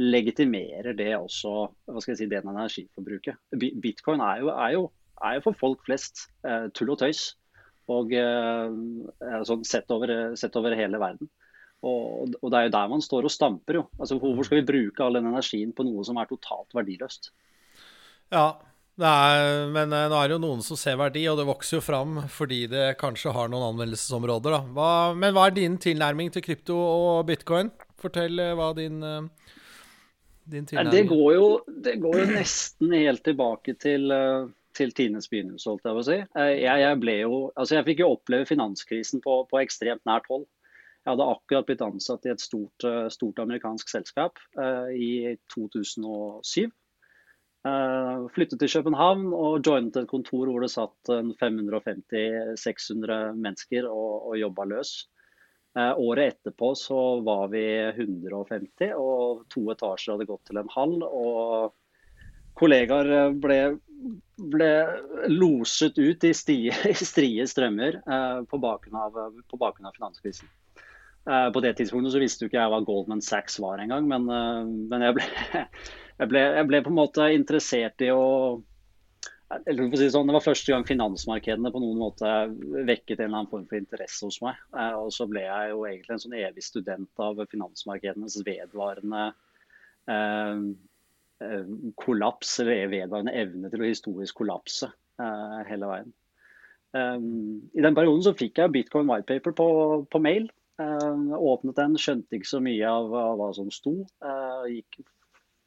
legitimerer 0.00 0.96
det 0.98 1.12
også 1.14 1.54
hva 1.86 2.02
skal 2.02 2.14
jeg 2.14 2.24
si, 2.24 2.30
den 2.32 2.50
energiforbruket. 2.50 3.38
Bitcoin 3.54 4.24
er 4.24 4.42
jo, 4.42 4.50
er 4.50 4.74
jo, 4.74 4.84
er 5.22 5.38
jo 5.38 5.46
for 5.46 5.60
folk 5.60 5.86
flest 5.86 6.26
tull 6.74 6.94
og 6.96 7.00
tøys. 7.04 7.28
Og 7.92 8.10
sånn 9.44 9.64
sett 9.68 9.92
over, 9.92 10.10
sett 10.40 10.56
over 10.56 10.74
hele 10.74 10.98
verden. 10.98 11.28
Og, 11.84 12.36
og, 12.40 12.46
det 12.48 12.58
er 12.58 12.68
jo 12.68 12.74
der 12.76 12.92
man 12.92 13.02
står 13.04 13.26
og 13.28 13.32
stamper, 13.32 13.80
jo. 13.80 13.86
Altså, 13.98 14.16
hvorfor 14.20 14.46
skal 14.48 14.62
vi 14.62 14.68
bruke 14.68 15.04
all 15.04 15.18
den 15.18 15.28
energien 15.28 15.74
på 15.76 15.84
noe 15.86 16.04
som 16.06 16.20
er 16.20 16.30
totalt 16.30 16.72
verdiløst? 16.76 17.28
Ja, 18.32 18.46
er, 18.94 19.66
men 19.74 19.92
eh, 19.92 20.06
nå 20.10 20.18
er 20.18 20.30
det 20.30 20.36
jo 20.36 20.42
noen 20.44 20.62
som 20.64 20.78
ser 20.80 20.96
verdi, 21.00 21.26
og 21.28 21.40
det 21.40 21.48
vokser 21.48 21.78
jo 21.78 21.84
fram 21.84 22.22
fordi 22.30 22.64
det 22.70 22.94
kanskje 23.00 23.34
har 23.36 23.50
noen 23.52 23.72
anvendelsesområder. 23.72 24.56
Da. 24.56 24.62
Hva, 24.76 24.90
men 25.18 25.36
hva 25.36 25.48
er 25.50 25.58
din 25.58 25.78
tilnærming 25.82 26.32
til 26.34 26.44
krypto 26.46 26.78
og 26.78 27.24
bitcoin? 27.28 27.72
Fortell 28.00 28.40
eh, 28.40 28.54
hva 28.56 28.72
din, 28.78 29.02
eh, 29.04 29.54
din 30.56 30.68
tilnærming 30.70 30.94
det 30.94 31.06
går, 31.10 31.30
jo, 31.36 31.48
det 31.84 31.98
går 32.02 32.20
jo 32.22 32.28
nesten 32.32 32.94
helt 32.96 33.24
tilbake 33.26 33.76
til 33.82 34.12
til 34.74 34.90
tidenes 34.90 35.28
begynnelse, 35.30 35.68
holdt 35.70 35.84
jeg 35.86 35.94
på 35.94 36.02
å 36.02 36.06
si. 36.08 36.16
Jeg, 36.18 36.80
jeg, 36.82 36.98
ble 36.98 37.12
jo, 37.20 37.36
altså 37.54 37.76
jeg 37.76 37.86
fikk 37.86 38.00
jo 38.02 38.08
oppleve 38.16 38.48
finanskrisen 38.48 39.22
på, 39.22 39.36
på 39.50 39.60
ekstremt 39.60 40.02
nært 40.08 40.26
hold. 40.32 40.48
Jeg 41.04 41.12
hadde 41.12 41.24
akkurat 41.34 41.66
blitt 41.68 41.82
ansatt 41.84 42.24
i 42.24 42.30
et 42.32 42.40
stort, 42.40 42.84
eh, 42.88 43.10
stort 43.12 43.40
amerikansk 43.42 43.90
selskap 43.92 44.40
uh, 44.56 44.88
i 44.88 45.36
2007. 45.52 46.70
Uh, 47.64 48.24
flyttet 48.32 48.60
til 48.60 48.72
København 48.72 49.26
og 49.36 49.60
joinet 49.64 49.96
et 50.00 50.08
kontor 50.08 50.48
hvor 50.48 50.64
det 50.64 50.72
satt 50.72 51.10
550-600 51.40 53.36
mennesker 53.36 53.84
og, 53.88 54.30
og 54.30 54.38
jobba 54.40 54.64
løs. 54.72 54.94
Uh, 55.76 55.92
året 56.00 56.38
etterpå 56.38 56.72
så 56.78 57.20
var 57.26 57.52
vi 57.52 57.66
150, 57.92 58.96
og 58.96 59.44
to 59.52 59.68
etasjer 59.76 60.16
hadde 60.16 60.30
gått 60.32 60.48
til 60.48 60.64
en 60.64 60.72
halv. 60.72 61.04
Og 61.04 61.76
kollegaer 62.56 63.36
ble, 63.44 63.60
ble 64.40 64.72
loset 65.36 66.00
ut 66.00 66.24
i, 66.24 66.32
stie, 66.32 66.72
strie 67.12 67.44
strømmer 67.44 68.00
på 68.48 68.56
bakgrunn 68.62 69.02
av, 69.04 69.18
av 69.20 69.72
finanskrisen. 69.92 70.48
Uh, 71.24 71.48
på 71.52 71.60
det 71.64 71.72
tidspunktet 71.78 72.12
så 72.12 72.20
visste 72.20 72.44
jo 72.44 72.50
ikke 72.50 72.58
jeg 72.58 72.70
hva 72.72 72.78
Goldman 72.84 73.22
Sachs 73.24 73.56
var 73.62 73.80
engang, 73.80 74.04
men, 74.10 74.26
uh, 74.28 74.60
men 74.90 75.04
jeg, 75.06 75.16
ble, 75.16 75.26
jeg, 76.20 76.28
ble, 76.28 76.40
jeg, 76.58 76.66
ble, 76.68 76.80
på 76.84 76.90
en 76.92 76.98
måte 76.98 77.28
interessert 77.32 78.02
i 78.04 78.10
å 78.12 78.24
si 79.54 80.08
sånn, 80.10 80.28
det 80.28 80.34
var 80.34 80.42
første 80.44 80.72
gang 80.72 80.84
finansmarkedene 80.84 81.70
på 81.72 81.80
noen 81.80 82.00
måte 82.00 82.28
vekket 82.88 83.22
en 83.22 83.28
eller 83.28 83.38
annen 83.38 83.50
form 83.52 83.64
for 83.70 83.78
interesse 83.78 84.26
hos 84.26 84.40
meg. 84.44 84.58
Uh, 84.76 85.06
og 85.06 85.12
så 85.16 85.24
ble 85.30 85.46
jeg 85.46 85.70
jo 85.70 85.86
egentlig 85.88 86.12
en 86.16 86.22
sånn 86.26 86.36
evig 86.40 86.64
student 86.66 87.22
av 87.24 87.40
finansmarkedenes 87.52 88.40
vedvarende 88.44 89.30
kollaps, 91.96 92.50
eller 92.60 92.90
vedvarende 92.92 93.32
evne 93.40 93.70
til 93.72 93.80
å 93.80 93.88
historisk 93.88 94.36
kollapse 94.42 94.90
hele 95.70 95.88
veien. 95.88 96.12
Um, 96.94 97.70
I 97.72 97.82
den 97.82 97.96
perioden 97.96 98.22
så 98.26 98.34
fikk 98.36 98.60
jeg 98.60 98.74
bitcoin 98.74 99.08
whitepaper 99.08 99.56
på, 99.56 99.68
på 100.12 100.20
mail. 100.22 100.50
Uh, 100.74 101.34
åpnet 101.38 101.76
den, 101.78 101.94
skjønte 102.00 102.34
ikke 102.34 102.50
så 102.50 102.58
mye 102.62 102.88
av, 102.90 103.12
av 103.14 103.38
hva 103.38 103.50
som 103.54 103.70
sto. 103.70 104.00
Uh, 104.24 104.64
gikk, 104.72 105.04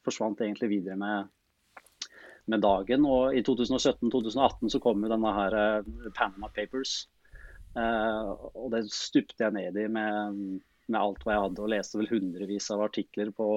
forsvant 0.03 0.41
egentlig 0.43 0.69
videre 0.73 0.97
med, 0.99 1.29
med 2.51 2.63
dagen. 2.63 3.07
Og 3.07 3.37
i 3.37 3.43
2017-2018 3.47 4.73
så 4.73 4.81
kom 4.83 5.03
jo 5.03 5.11
denne 5.11 5.31
her 5.37 5.55
uh, 5.55 6.09
Panama 6.17 6.51
Papers. 6.55 7.05
og 7.77 8.71
det 8.73 8.87
stupte 8.89 9.43
jeg 9.43 9.53
ned 9.53 9.75
i 9.77 9.83
med, 9.85 10.37
med, 10.87 10.97
alt 10.97 11.21
hva 11.23 11.35
jeg 11.35 11.43
hadde, 11.43 11.61
og 11.61 11.69
leste 11.69 11.99
vel 11.99 12.09
hundrevis 12.09 12.71
av 12.73 12.81
artikler 12.87 13.29
på, 13.37 13.47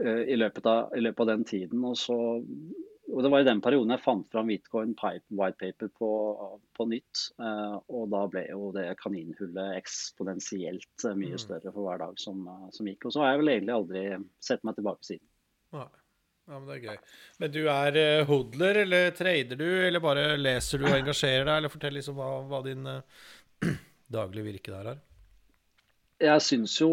i 0.00 0.38
løpet, 0.38 0.66
av, 0.66 0.94
i, 0.96 1.02
løpet 1.04 1.20
av, 1.20 1.28
den 1.34 1.44
tiden. 1.44 1.82
Og 1.84 1.98
så 2.00 2.16
og 3.12 3.22
Det 3.22 3.30
var 3.32 3.42
i 3.42 3.46
den 3.46 3.60
perioden 3.64 3.92
jeg 3.92 4.02
fant 4.04 4.30
fram 4.32 4.48
Bitcoin 4.48 4.94
white 5.36 5.58
paper 5.60 5.90
på, 5.98 6.10
på 6.76 6.86
nytt. 6.88 7.26
Uh, 7.40 7.76
og 7.92 8.08
da 8.14 8.22
ble 8.32 8.46
jo 8.48 8.70
det 8.74 8.86
kaninhullet 9.02 9.76
eksponentielt 9.76 11.06
mye 11.12 11.36
mm. 11.36 11.42
større 11.42 11.72
for 11.74 11.84
hver 11.84 12.00
dag 12.00 12.16
som, 12.22 12.46
som, 12.72 12.88
gikk. 12.88 13.04
Og 13.04 13.14
så 13.14 13.22
har 13.22 13.34
jeg 13.34 13.42
vel 13.42 13.52
egentlig 13.54 13.76
aldri 13.76 14.04
sett 14.42 14.64
meg 14.64 14.78
tilbake 14.78 15.08
siden. 15.10 15.26
Ja, 15.74 15.86
men 16.48 16.68
det 16.68 16.78
er 16.78 16.84
gøy. 16.90 17.14
Men 17.42 17.54
du 17.54 17.62
er 17.72 18.00
hodler, 18.28 18.82
eller 18.84 19.10
trader 19.16 19.60
du, 19.60 19.68
eller 19.86 20.04
bare 20.04 20.26
leser 20.40 20.80
du 20.80 20.88
og 20.88 20.96
engasjerer 20.98 21.48
deg? 21.48 21.56
Eller 21.58 21.72
fortell 21.72 21.98
liksom 22.00 22.18
hva, 22.18 22.30
hva 22.48 22.62
din 22.66 22.88
daglige 24.18 24.48
virke 24.48 24.72
der 24.72 24.94
er 24.94 25.02
jeg 26.22 26.42
syns 26.46 26.74
jo, 26.78 26.88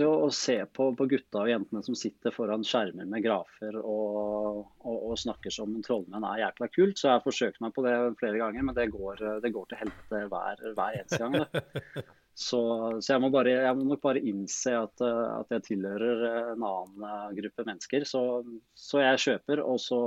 jo 0.00 0.10
å 0.24 0.28
se 0.32 0.56
på, 0.72 0.88
på, 0.96 1.06
gutta 1.10 1.42
og 1.42 1.50
jentene 1.50 1.82
som 1.84 1.96
sitter 1.98 2.32
foran 2.32 2.64
skjermer 2.64 3.08
med 3.08 3.24
grafer 3.24 3.76
og, 3.80 4.62
og, 4.80 4.96
og 5.10 5.18
snakker 5.20 5.52
som 5.52 5.74
trollmenn 5.84 6.24
er 6.24 6.44
jækla 6.46 6.70
kult. 6.72 6.96
Så 6.96 7.08
jeg 7.08 7.14
har 7.16 7.26
forsøkt 7.26 7.60
meg 7.64 7.74
på 7.76 7.84
det 7.84 7.96
flere 8.20 8.40
ganger, 8.40 8.64
men 8.64 8.78
det 8.78 8.88
går, 8.94 9.24
det 9.44 9.52
går 9.54 9.68
til 9.68 9.82
helvete 9.82 10.22
hver, 10.32 10.64
hver 10.78 11.02
eneste 11.02 11.20
gang. 11.24 12.08
Så, 12.38 12.58
så 13.02 13.16
jeg, 13.16 13.18
må 13.18 13.32
bare, 13.34 13.50
jeg, 13.50 13.74
må 13.74 13.82
nok 13.88 14.02
bare 14.04 14.20
innse 14.22 14.70
at, 14.78 15.02
at, 15.02 15.48
jeg 15.56 15.64
tilhører 15.72 16.20
en 16.52 16.62
annen 16.68 17.34
gruppe 17.34 17.64
mennesker. 17.66 18.06
Så, 18.06 18.20
så 18.78 19.02
jeg 19.02 19.24
kjøper, 19.24 19.64
og 19.66 19.80
så 19.82 19.98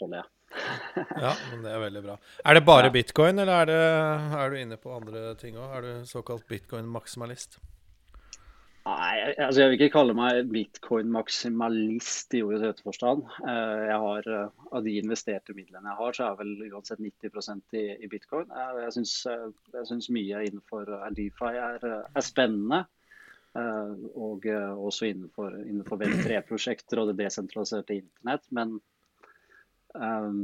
holder 0.00 0.22
jeg. 0.22 0.30
Ja, 1.24 1.32
men 1.50 1.64
det 1.64 1.72
er 1.72 1.80
veldig 1.82 2.02
bra. 2.04 2.18
Er 2.44 2.58
det 2.58 2.64
bare 2.66 2.90
bitcoin, 2.94 3.38
eller 3.42 3.64
er, 3.64 3.70
det, 3.70 3.80
er 4.42 4.52
du 4.52 4.60
inne 4.60 4.78
på 4.80 4.92
andre 4.96 5.32
ting 5.40 5.58
òg? 5.58 5.72
Er 5.78 5.86
du 5.86 6.10
såkalt 6.10 6.46
bitcoin-maksimalist? 6.50 7.58
Nei, 8.86 9.32
altså 9.42 9.64
jeg 9.64 9.70
vil 9.72 9.80
ikke 9.80 9.94
kalle 9.96 10.14
meg 10.14 10.50
bitcoin-maksimalist 10.52 12.36
i 12.38 12.42
ordets 12.46 12.62
rette 12.68 12.84
forstand. 12.86 13.24
Eh, 13.42 13.80
jeg 13.88 13.96
har, 14.04 14.28
eh, 14.30 14.52
Av 14.76 14.84
de 14.84 14.92
investerte 15.00 15.54
midlene 15.56 15.90
jeg 15.90 15.98
har, 16.00 16.14
så 16.14 16.28
er 16.28 16.36
vel 16.38 16.52
uansett 16.68 17.02
90 17.02 17.64
i, 17.74 17.84
i 18.04 18.10
bitcoin. 18.12 18.46
Eh, 18.46 18.84
jeg 18.84 18.94
syns 18.94 20.10
mye 20.14 20.44
innenfor 20.46 20.92
DeFi 21.18 21.50
er, 21.64 21.88
er 22.06 22.24
spennende. 22.24 22.84
Og 23.56 24.44
også 24.44 25.06
innenfor, 25.08 25.54
innenfor 25.64 25.96
Web3-prosjekter 26.02 27.00
og 27.00 27.08
det 27.08 27.22
desentraliserte 27.22 27.96
internett. 27.96 28.44
Men 28.52 28.76
um, 30.00 30.40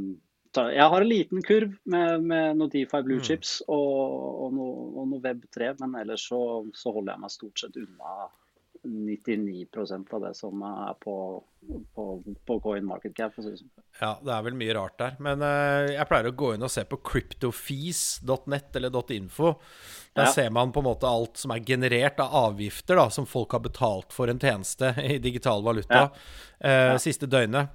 jeg 0.53 0.85
har 0.93 1.01
en 1.01 1.09
liten 1.09 1.41
kurv 1.41 1.73
med, 1.89 2.25
med 2.29 2.59
noen 2.59 2.69
DeFi 2.69 3.01
blue 3.05 3.21
mm. 3.21 3.25
chips 3.25 3.55
og, 3.65 3.93
og, 4.45 4.53
noe, 4.53 5.05
noe 5.09 5.21
Web3, 5.23 5.73
men 5.81 5.97
ellers 6.03 6.27
så, 6.29 6.39
så, 6.77 6.93
holder 6.93 7.15
jeg 7.15 7.23
meg 7.23 7.33
stort 7.33 7.63
sett 7.63 7.79
unna 7.81 8.29
99 8.83 9.67
av 10.11 10.21
det 10.25 10.33
som 10.35 10.61
er 10.67 10.93
på, 10.99 11.15
på, 11.95 12.05
på 12.45 12.57
coin 12.59 12.85
market 12.85 13.15
cap. 13.15 13.35
Sånn. 13.39 13.55
Ja, 14.01 14.17
det 14.19 14.33
er 14.35 14.43
vel 14.43 14.57
mye 14.59 14.75
rart 14.75 14.97
der. 14.99 15.15
Men 15.23 15.41
uh, 15.41 15.87
jeg 15.87 16.07
pleier 16.09 16.27
å 16.27 16.35
gå 16.35 16.51
inn 16.55 16.67
og 16.67 16.73
se 16.73 16.83
på 16.89 16.99
cryptofees.net 16.99 18.75
eller 18.79 18.99
.info. 19.15 19.55
Der 20.13 20.27
ja. 20.27 20.35
ser 20.35 20.51
man 20.53 20.75
på 20.75 20.83
en 20.83 20.89
måte 20.89 21.09
alt 21.09 21.39
som 21.39 21.55
er 21.55 21.63
generert 21.63 22.19
av 22.21 22.35
avgifter 22.49 22.99
da, 22.99 23.07
som 23.09 23.25
folk 23.29 23.55
har 23.55 23.63
betalt 23.63 24.13
for 24.13 24.29
en 24.29 24.41
tjeneste 24.41 24.91
i 25.01 25.17
digital 25.23 25.63
valuta 25.63 26.03
ja. 26.03 26.93
uh, 26.93 26.99
siste 27.01 27.29
døgnet. 27.31 27.71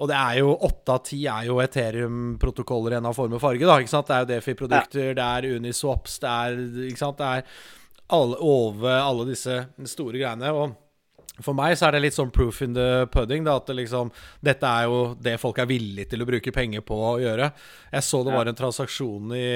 Og 0.00 0.08
det 0.08 0.16
er 0.16 0.38
jo 0.40 0.54
åtte 0.56 0.94
av 0.94 1.02
ti 1.04 1.20
er 1.28 1.46
jo 1.50 1.58
Ethereum-protokoller 1.62 2.94
i 2.94 3.00
en 3.00 3.10
av 3.10 3.16
form 3.16 3.36
og 3.36 3.42
farge. 3.42 3.66
da, 3.68 3.76
ikke 3.80 3.92
sant? 3.92 4.08
Det 4.08 4.16
er 4.16 4.24
jo 4.24 4.30
Defi-produkter, 4.30 5.10
ja. 5.10 5.16
det 5.18 5.26
er 5.26 5.58
Uniswaps, 5.58 6.16
det 6.22 6.30
er 6.32 6.62
ikke 6.88 7.02
sant? 7.02 7.20
Det 7.20 7.28
er 7.28 7.44
alle, 8.12 8.38
over 8.40 8.96
alle 8.96 9.28
disse 9.28 9.58
store 9.92 10.16
greiene. 10.20 10.54
Og 10.56 11.42
for 11.42 11.56
meg 11.56 11.76
så 11.78 11.88
er 11.88 11.96
det 11.96 12.02
litt 12.06 12.16
sånn 12.16 12.32
proof 12.34 12.60
in 12.64 12.74
the 12.76 13.04
pudding. 13.12 13.44
Da, 13.46 13.58
at 13.60 13.68
det 13.70 13.78
liksom, 13.82 14.12
dette 14.44 14.68
er 14.68 14.88
jo 14.88 15.04
det 15.20 15.38
folk 15.42 15.60
er 15.62 15.70
villige 15.70 16.12
til 16.12 16.24
å 16.24 16.28
bruke 16.28 16.54
penger 16.54 16.84
på 16.86 16.98
å 17.12 17.14
gjøre. 17.22 17.52
Jeg 17.92 18.08
så 18.08 18.22
det 18.26 18.34
var 18.36 18.50
en 18.50 18.58
transaksjon 18.58 19.36
i, 19.36 19.46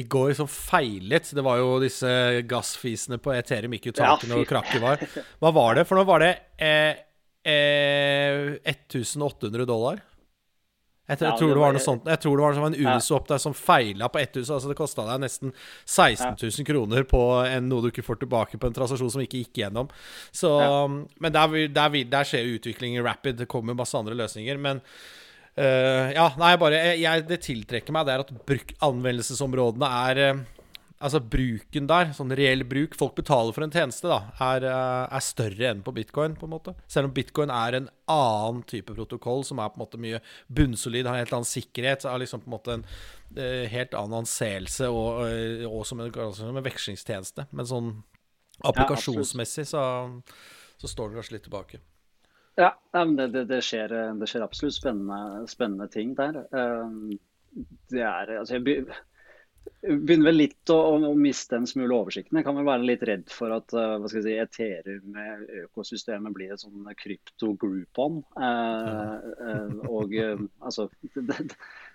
i 0.00 0.06
går 0.10 0.34
som 0.38 0.50
feilet. 0.50 1.32
Det 1.36 1.44
var 1.44 1.60
jo 1.60 1.76
disse 1.82 2.12
gassfisene 2.50 3.20
på 3.22 3.34
Ethereum 3.36 3.76
gikk 3.76 3.90
jo 3.92 3.96
taket 4.00 4.30
når 4.32 4.46
krakket 4.48 4.84
var. 4.84 5.04
Hva 5.40 5.52
var 5.56 5.80
det? 5.80 5.88
For 5.88 6.00
nå 6.00 6.06
var 6.08 6.24
det 6.24 6.32
eh, 6.56 7.04
eh, 7.44 8.56
1800 8.64 9.68
dollar. 9.68 10.02
Jeg, 11.04 11.18
jeg, 11.20 11.36
tror 11.36 11.50
det 11.52 11.60
var 11.60 11.74
noe 11.76 11.84
sånt 11.84 12.06
Jeg 12.08 12.20
tror 12.22 12.38
det 12.38 12.44
var 12.46 12.58
en 12.64 12.76
Uniswap 12.78 13.26
der 13.28 13.40
som 13.42 13.52
feila 13.52 14.06
på 14.08 14.22
1000. 14.22 14.54
Altså 14.56 14.70
det 14.70 14.76
kosta 14.78 15.04
deg 15.04 15.20
nesten 15.20 15.52
16 15.84 16.38
000 16.40 16.68
kroner 16.68 17.04
på 17.08 17.20
en, 17.44 17.68
noe 17.68 17.84
du 17.84 17.90
ikke 17.90 18.06
får 18.06 18.22
tilbake 18.22 18.60
på 18.60 18.70
en 18.70 18.78
transaksjon 18.78 19.12
som 19.12 19.24
ikke 19.24 19.42
gikk 19.42 19.60
gjennom. 19.60 19.90
Så, 20.32 20.48
men 21.20 21.34
der, 21.34 21.58
der, 21.76 21.98
der 22.08 22.30
skjer 22.30 22.48
jo 22.48 22.56
utvikling 22.56 22.96
rapid. 23.04 23.36
Det 23.42 23.50
kommer 23.52 23.76
masse 23.76 23.98
andre 24.00 24.16
løsninger. 24.16 24.56
Men 24.56 24.80
uh, 24.80 26.08
ja, 26.16 26.30
nei, 26.40 26.54
bare 26.62 26.80
jeg, 26.96 27.28
Det 27.28 27.42
tiltrekker 27.50 27.92
meg 27.92 28.08
det 28.08 28.16
er 28.16 28.24
at 28.24 28.32
bruk, 28.48 28.72
anvendelsesområdene 28.88 29.92
er 30.08 30.22
uh, 30.24 30.44
Altså 31.02 31.18
bruken 31.18 31.88
der, 31.90 32.12
sånn 32.14 32.32
reell 32.38 32.62
bruk, 32.70 32.94
folk 32.96 33.16
betaler 33.18 33.52
for 33.52 33.66
en 33.66 33.72
tjeneste, 33.74 34.06
da, 34.06 34.30
er, 34.46 34.64
eh, 34.70 35.16
er, 35.16 35.24
større 35.26 35.66
enn 35.72 35.82
på 35.84 35.92
bitcoin, 35.96 36.36
på 36.38 36.46
en 36.46 36.52
måte. 36.52 36.74
Selv 36.86 37.08
om 37.08 37.14
bitcoin 37.16 37.50
er 37.50 37.80
en 37.80 37.88
annen 38.10 38.62
type 38.70 38.94
protokoll, 38.94 39.42
som 39.44 39.58
er 39.58 39.72
på 39.72 39.80
en 39.80 39.82
måte 39.82 40.00
mye 40.00 40.22
bunnsolid, 40.46 41.08
har 41.08 41.18
en 41.18 41.24
helt 41.24 41.34
annen 41.34 41.50
sikkerhet, 41.50 42.06
har 42.06 42.22
liksom 42.22 42.44
på 42.44 42.48
en 42.48 42.54
måte 42.54 42.76
en 42.78 42.84
uh, 42.86 43.64
helt 43.72 43.96
annen 43.98 44.20
anseelse, 44.22 44.86
og, 44.86 45.24
uh, 45.26 45.66
og 45.66 45.82
som, 45.88 46.00
en, 46.00 46.12
altså 46.14 46.44
som, 46.44 46.54
en, 46.54 46.66
vekslingstjeneste. 46.68 47.48
Men 47.50 47.68
sånn 47.68 47.90
applikasjonsmessig 48.62 49.66
så, 49.74 49.82
så 50.78 50.92
står 50.92 51.10
det 51.10 51.18
kanskje 51.18 51.36
litt 51.36 51.48
tilbake. 51.48 51.82
Ja, 52.54 52.70
det, 52.94 53.32
det, 53.34 53.48
det, 53.50 53.64
skjer, 53.66 53.90
det 54.14 54.30
skjer, 54.30 54.46
absolutt 54.46 54.78
spennende, 54.78 55.42
spennende 55.50 55.90
ting 55.90 56.14
der. 56.14 56.44
Det 57.90 58.06
er 58.06 58.38
altså 58.38 58.60
jeg 58.60 58.86
begynner 59.84 60.30
vel 60.30 60.38
litt 60.38 60.72
å, 60.72 60.76
å, 60.96 61.12
miste 61.18 61.58
en 61.58 61.66
smule 61.68 61.94
oversikten. 61.96 62.38
Jeg 62.38 62.46
kan 62.46 62.56
vel 62.56 62.66
være 62.68 62.88
litt 62.88 63.04
redd 63.06 63.24
for 63.32 63.52
at 63.54 63.74
uh, 63.76 63.96
hva 64.00 64.10
skal 64.10 64.22
jeg 64.22 64.26
si, 64.26 64.62
Ethereum-økosystemet 64.64 66.36
blir 66.36 66.54
et 66.54 66.64
sånn 66.64 66.88
krypto-groupon. 67.00 68.22
Uh, 68.38 69.16
uh, 69.40 69.74
og 69.90 70.16
altså, 70.16 70.88
det, 71.14 71.38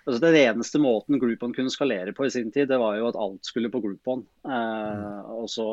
altså, 0.04 0.18
Den 0.22 0.38
eneste 0.44 0.82
måten 0.82 1.20
Groupon 1.22 1.54
kunne 1.56 1.72
skalere 1.74 2.14
på 2.16 2.28
i 2.28 2.34
sin 2.34 2.52
tid, 2.54 2.70
det 2.70 2.80
var 2.82 2.98
jo 2.98 3.10
at 3.10 3.18
alt 3.20 3.50
skulle 3.50 3.72
på 3.72 3.82
Groupon. 3.84 4.24
og, 4.46 5.46
så, 5.50 5.68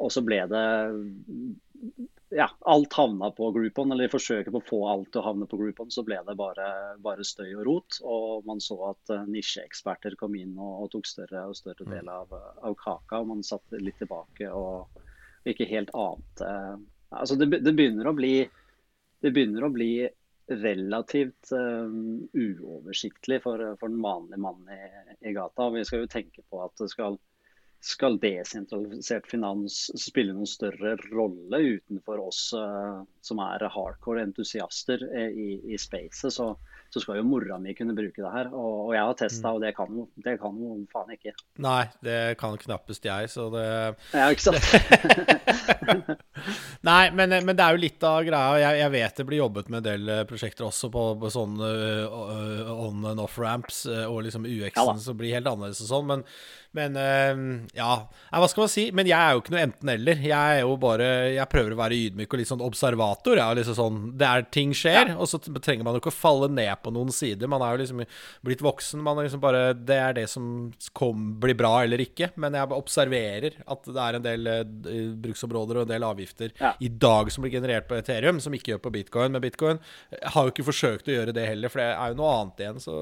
og 0.00 0.12
så 0.12 0.24
ble 0.26 0.44
det 0.50 0.66
ja, 2.30 2.50
alt 2.60 2.92
havna 2.92 3.30
på 3.30 3.50
Groupon, 3.50 3.92
eller 3.92 4.06
i 4.06 4.12
forsøket 4.12 4.52
på 4.54 4.60
å 4.60 4.66
få 4.66 4.80
alt 4.88 5.08
til 5.10 5.22
å 5.22 5.24
havne 5.26 5.48
på 5.50 5.58
Groupon, 5.58 5.90
så 5.90 6.04
ble 6.06 6.20
det 6.26 6.36
bare, 6.38 6.68
bare 7.02 7.26
støy 7.26 7.48
og 7.56 7.64
rot. 7.66 7.98
Og 8.06 8.46
man 8.46 8.62
så 8.62 8.76
at 8.92 9.12
uh, 9.14 9.24
nisjeeksperter 9.26 10.14
kom 10.20 10.36
inn 10.38 10.54
og, 10.54 10.84
og, 10.84 10.90
tok 10.94 11.10
større 11.10 11.48
og 11.50 11.58
større 11.58 11.88
del 11.88 12.06
mm. 12.06 12.14
av, 12.14 12.36
av, 12.62 12.76
kaka. 12.78 13.18
Og 13.18 13.32
man 13.32 13.42
satt 13.46 13.74
litt 13.82 13.98
tilbake 13.98 14.50
og, 14.54 15.02
og 15.42 15.52
ikke 15.54 15.68
helt 15.72 15.92
ante 15.96 16.54
uh, 16.54 16.80
Altså 17.10 17.34
det, 17.34 17.48
det, 17.66 17.72
begynner 17.74 18.06
å 18.06 18.12
bli 18.14 18.36
det 19.18 19.32
begynner 19.34 19.64
å 19.66 19.72
bli 19.74 20.06
relativt 20.46 21.50
uh, 21.50 21.90
uoversiktlig 22.38 23.40
for, 23.42 23.64
for, 23.80 23.90
den 23.90 23.98
vanlige 24.04 24.38
mannen 24.38 24.70
i, 24.70 25.16
i 25.26 25.32
gata. 25.34 25.72
Vi 25.74 25.82
skal 25.88 26.04
jo 26.04 26.12
tenke 26.12 26.44
på 26.46 26.62
at 26.62 26.78
det 26.78 26.86
skal 26.92 27.18
skal 27.80 28.18
desentralisert 28.20 29.24
finans 29.30 29.86
spille 29.96 30.34
noen 30.36 30.48
større 30.48 30.98
rolle 31.08 31.60
utenfor 31.78 32.20
oss 32.20 32.50
uh, 32.52 33.00
som 33.24 33.40
er 33.40 33.64
hardcore 33.72 34.20
entusiaster 34.26 35.00
uh, 35.08 35.30
i, 35.32 35.54
i 35.72 35.78
spacet, 35.80 36.34
så, 36.34 36.50
så, 36.92 37.00
skal 37.00 37.22
jo 37.22 37.24
mora 37.24 37.56
mi 37.62 37.72
kunne 37.78 37.96
bruke 37.96 38.20
det 38.20 38.32
her. 38.34 38.50
Og, 38.52 38.90
og 38.90 38.92
jeg 38.92 39.06
har 39.08 39.16
testa, 39.22 39.46
mm. 39.48 39.54
og 39.54 39.64
det 39.64 39.72
kan, 39.78 39.96
jo, 39.96 40.06
det 40.26 40.36
kan 40.42 40.60
jo 40.60 40.76
faen 40.92 41.16
ikke. 41.16 41.34
Nei, 41.64 41.80
det 42.04 42.18
kan 42.42 42.60
knappest 42.60 43.08
jeg, 43.08 43.32
så 43.32 43.48
det 43.56 43.66
Ja, 44.12 44.28
ikke 44.28 44.50
sant? 44.50 44.60
Nei, 46.90 47.02
men, 47.16 47.32
men, 47.32 47.56
det 47.56 47.64
er 47.64 47.76
jo 47.76 47.84
litt 47.86 48.04
av 48.04 48.20
greia. 48.28 48.60
Jeg, 48.60 48.80
jeg, 48.84 48.94
vet 48.98 49.20
det 49.24 49.28
blir 49.32 49.40
jobbet 49.40 49.72
med 49.72 49.80
en 49.80 49.88
del 49.88 50.12
eh, 50.12 50.24
prosjekter 50.28 50.68
også 50.68 50.92
på, 50.92 51.08
på 51.20 51.32
sånne 51.32 51.74
on 52.76 53.08
and 53.08 53.20
off-ramps, 53.24 53.86
og 54.04 54.20
liksom 54.28 54.44
UX-en 54.44 54.96
ja, 54.96 55.00
som 55.00 55.16
blir 55.16 55.36
helt 55.38 55.48
annerledes 55.48 55.80
og 55.86 55.94
sånn, 55.94 56.10
men 56.12 56.28
men 56.76 56.94
uh, 56.94 57.40
ja, 57.74 57.94
hva 58.30 58.48
skal 58.50 58.64
man 58.64 58.70
si? 58.70 58.84
Men 58.94 59.08
jeg 59.10 59.18
er 59.18 59.34
jo 59.34 59.42
ikke 59.42 59.54
noe 59.54 59.62
enten-eller. 59.66 60.20
Jeg 60.22 60.58
er 60.60 60.60
jo 60.62 60.76
bare 60.80 61.08
Jeg 61.34 61.50
prøver 61.50 61.74
å 61.74 61.80
være 61.80 61.98
ydmyk 62.06 62.30
og 62.30 62.40
litt 62.40 62.50
sånn 62.50 62.62
observator. 62.62 63.40
Ja, 63.40 63.48
liksom 63.56 63.76
sånn, 63.78 63.98
det 64.20 64.28
er 64.28 64.46
ting 64.54 64.74
skjer, 64.76 65.12
ja. 65.12 65.16
og 65.18 65.26
så 65.30 65.40
trenger 65.40 65.86
man 65.86 65.96
jo 65.96 66.02
ikke 66.02 66.12
å 66.12 66.14
falle 66.14 66.50
ned 66.52 66.72
på 66.84 66.92
noen 66.94 67.10
sider. 67.14 67.50
Man 67.50 67.64
er 67.66 67.74
jo 67.74 67.82
liksom 67.82 68.04
blitt 68.46 68.62
voksen. 68.62 69.02
Man 69.02 69.18
er 69.18 69.26
liksom 69.26 69.42
bare 69.42 69.64
Det 69.74 69.98
er 69.98 70.16
det 70.20 70.26
som 70.30 70.70
kom, 70.96 71.34
blir 71.42 71.58
bra 71.58 71.72
eller 71.82 72.04
ikke. 72.06 72.30
Men 72.40 72.58
jeg 72.58 72.70
observerer 72.78 73.60
at 73.66 73.90
det 73.90 74.06
er 74.06 74.20
en 74.20 74.26
del 74.28 74.50
uh, 74.54 74.64
bruksområder 75.26 75.80
og 75.80 75.88
en 75.88 75.94
del 75.94 76.06
avgifter 76.06 76.54
ja. 76.60 76.76
i 76.78 76.92
dag 76.92 77.34
som 77.34 77.42
blir 77.42 77.56
generert 77.58 77.90
på 77.90 77.98
Ethereum, 77.98 78.38
som 78.42 78.54
ikke 78.54 78.76
gjør 78.76 78.84
på 78.86 78.94
bitcoin. 79.00 79.34
Men 79.34 79.42
bitcoin 79.42 79.82
har 80.22 80.46
jo 80.46 80.54
ikke 80.54 80.70
forsøkt 80.70 81.10
å 81.10 81.18
gjøre 81.18 81.34
det 81.34 81.50
heller, 81.50 81.72
for 81.72 81.82
det 81.82 81.90
er 81.92 82.14
jo 82.14 82.22
noe 82.22 82.34
annet 82.38 82.62
igjen. 82.62 82.82
Så 82.82 83.00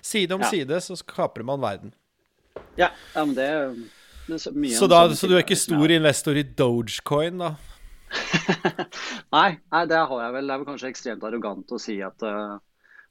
side 0.00 0.36
om 0.36 0.48
side 0.48 0.80
så 0.84 0.96
skaper 0.96 1.44
man 1.44 1.60
verden. 1.60 1.92
Ja, 2.78 2.90
ja 3.14 3.24
men 3.24 3.34
det, 3.34 3.48
det 4.28 4.38
er 4.38 4.56
mye 4.56 4.76
så, 4.76 4.88
da, 4.90 5.02
så 5.14 5.28
du 5.30 5.34
er 5.34 5.44
ikke 5.44 5.58
stor 5.58 5.92
investor 5.94 6.38
i 6.38 6.44
Dogecoin, 6.46 7.42
da? 7.42 7.54
nei, 9.36 9.58
nei, 9.70 9.84
det 9.86 9.98
har 9.98 10.22
jeg 10.24 10.34
vel. 10.34 10.48
Det 10.48 10.54
er 10.54 10.62
vel 10.62 10.68
kanskje 10.68 10.90
ekstremt 10.90 11.26
arrogant 11.26 11.74
å 11.74 11.78
si 11.80 11.96
at, 12.04 12.24
uh, 12.26 12.56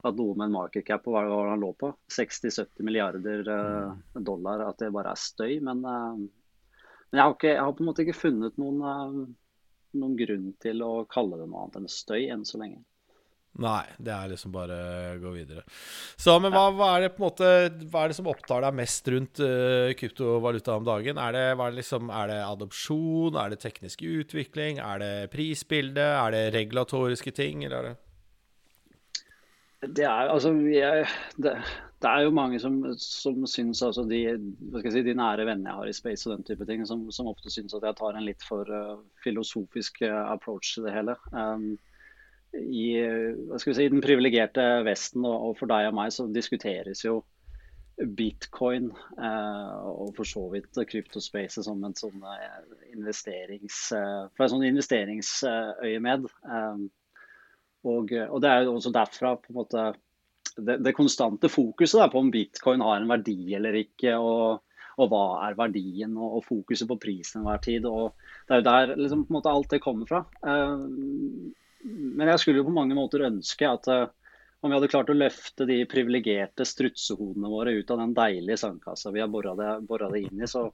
at 0.04 0.18
noe 0.18 0.36
med 0.36 0.50
en 0.50 0.58
market 0.58 0.88
cap 0.88 1.06
på 1.06 1.13
hva 1.16 1.25
var 1.30 1.54
han 1.54 1.63
lå 1.63 1.72
på, 1.80 1.92
60-70 2.16 2.88
milliarder 2.88 3.48
uh, 3.48 3.94
dollar, 4.16 4.66
at 4.68 4.82
det 4.84 4.92
bare 4.96 5.13
er 5.16 5.22
støy. 5.22 5.60
Men, 5.66 5.84
uh, 5.86 6.18
men 6.20 7.22
jeg, 7.22 7.24
har 7.24 7.36
ikke, 7.36 7.54
jeg, 7.54 7.63
har 7.63 7.75
på 7.78 7.86
en 7.86 7.92
måte 7.92 8.06
ikke 8.06 8.20
funnet 8.20 8.60
noen, 8.62 9.25
noen 10.00 10.20
grunn 10.20 10.51
til 10.63 10.86
å 10.86 10.94
kalle 11.12 11.39
det 11.39 11.48
noe 11.50 11.66
annet 11.66 11.82
enn 11.82 11.92
støy 11.92 12.28
enn 12.28 12.48
så 12.48 12.62
lenge. 12.62 12.84
Nei, 13.60 13.84
det 13.98 14.12
er 14.13 14.29
liksom 14.32 14.51
bare 14.53 14.75
å 14.77 15.15
gå 15.20 15.32
videre. 15.34 15.63
Så, 16.15 16.36
men 16.39 16.53
hva, 16.53 16.68
hva, 16.72 16.91
er 16.96 17.08
det 17.08 17.10
på 17.15 17.24
en 17.24 17.25
måte 17.25 17.48
Hva 17.89 18.03
er 18.03 18.12
det 18.12 18.18
som 18.20 18.29
opptar 18.29 18.62
deg 18.63 18.77
mest 18.77 19.10
rundt 19.10 19.41
uh, 19.41 19.89
kryptovaluta 20.00 20.77
om 20.77 20.86
dagen? 20.88 21.18
Er 21.20 21.36
det, 21.36 21.46
er, 21.56 21.63
det 21.63 21.82
liksom, 21.82 22.12
er 22.13 22.29
det, 22.32 22.38
adopsjon? 22.46 23.39
Er 23.41 23.51
det 23.51 23.60
teknisk 23.65 24.06
utvikling? 24.06 24.79
Er 24.84 25.01
det 25.01 25.13
prisbilde? 25.34 26.06
Er 26.06 26.36
det 26.36 26.46
regulatoriske 26.56 27.34
ting? 27.36 27.65
Eller 27.65 27.79
er 27.79 27.89
det 27.89 27.98
det 29.79 30.03
er, 30.03 30.27
altså, 30.27 30.50
jeg, 30.68 31.06
det, 31.39 31.53
det 32.03 32.10
er 32.10 32.25
jo 32.25 32.34
mange 32.36 32.58
som, 32.60 32.82
som 33.00 33.46
syns 33.48 33.79
altså 33.86 34.03
de, 34.10 34.25
si, 34.91 35.03
de, 35.06 35.13
nære 35.15 35.46
vennene 35.48 35.72
jeg 35.72 35.77
har 35.77 35.91
i 35.91 35.94
space 35.96 36.27
og 36.27 36.34
den 36.34 36.44
type 36.50 36.68
ting, 36.68 36.84
som, 36.88 37.06
som 37.15 37.29
ofte 37.32 37.51
syns 37.53 37.77
at 37.77 37.88
jeg 37.88 37.96
tar 37.96 38.18
en 38.20 38.27
litt 38.27 38.44
for 38.44 38.68
uh, 38.68 38.98
filosofisk 39.24 40.01
uh, 40.03 40.34
approach 40.34 40.74
til 40.75 40.89
det 40.89 40.98
hele. 40.98 41.15
Um, 41.32 41.77
i, 42.58 42.86
si, 43.60 43.89
den 43.91 44.01
privilegerte 44.03 44.63
Vesten 44.88 45.25
og, 45.27 45.53
for 45.60 45.70
deg 45.70 45.89
og 45.89 45.98
meg 46.00 46.13
så 46.15 46.27
diskuteres 46.34 47.03
jo 47.06 47.22
bitcoin 48.00 48.88
uh, 49.20 49.89
og 49.91 50.13
for 50.15 50.27
så 50.27 50.46
vidt 50.53 50.77
kryptospacet 50.88 51.68
som 51.68 51.82
en 51.84 51.98
sånn 52.00 52.24
investerings, 52.94 53.89
fra 53.91 54.46
en 54.46 54.53
sånn 54.53 54.70
investeringsøyemed. 54.70 56.29
Og, 57.84 58.13
og, 58.13 58.38
det 58.44 58.50
er 58.51 58.63
jo 58.63 58.77
også 58.77 58.94
derfra 58.96 59.36
på 59.39 59.51
en 59.51 59.60
måte 59.60 59.84
det, 60.56 60.79
det 60.84 60.96
konstante 60.96 61.51
fokuset 61.51 62.00
da, 62.01 62.08
på 62.12 62.24
om 62.24 62.32
bitcoin 62.32 62.84
har 62.84 63.00
en 63.00 63.12
verdi 63.12 63.53
eller 63.56 63.77
ikke. 63.84 64.15
og, 64.15 64.63
og 65.00 65.08
hva 65.12 65.24
er 65.48 65.56
verdien, 65.56 66.18
og, 66.20 66.41
fokuset 66.48 66.89
på 66.89 67.00
prisen 67.00 67.46
hver 67.46 67.62
tid. 67.63 67.86
og 67.88 68.15
Det 68.48 68.56
er 68.56 68.62
jo 68.62 68.68
der 68.68 68.96
liksom, 69.00 69.25
alt 69.39 69.72
det 69.72 69.82
kommer 69.84 70.10
fra. 70.10 70.24
Men 71.83 72.31
jeg 72.33 72.41
skulle 72.41 72.62
jo 72.62 72.67
på 72.67 72.75
mange 72.75 72.98
måter 72.98 73.24
ønske 73.27 73.67
at 73.69 73.88
uh, 73.88 74.07
om 74.59 74.71
vi 74.71 74.75
hadde 74.75 74.91
klart 74.91 75.12
å 75.12 75.15
løfte 75.15 75.67
de 75.69 75.79
privilegerte 75.88 76.67
strutsehodene 76.67 77.51
våre 77.51 77.77
ut 77.77 77.91
av 77.93 78.01
den 78.01 78.15
deilige 78.17 78.59
sandkassa 78.59 79.13
vi 79.15 79.21
har 79.24 79.31
bora 79.31 79.55
det, 79.55 79.69
det, 79.88 80.19
inn 80.19 80.43
i, 80.43 80.50
så, 80.51 80.65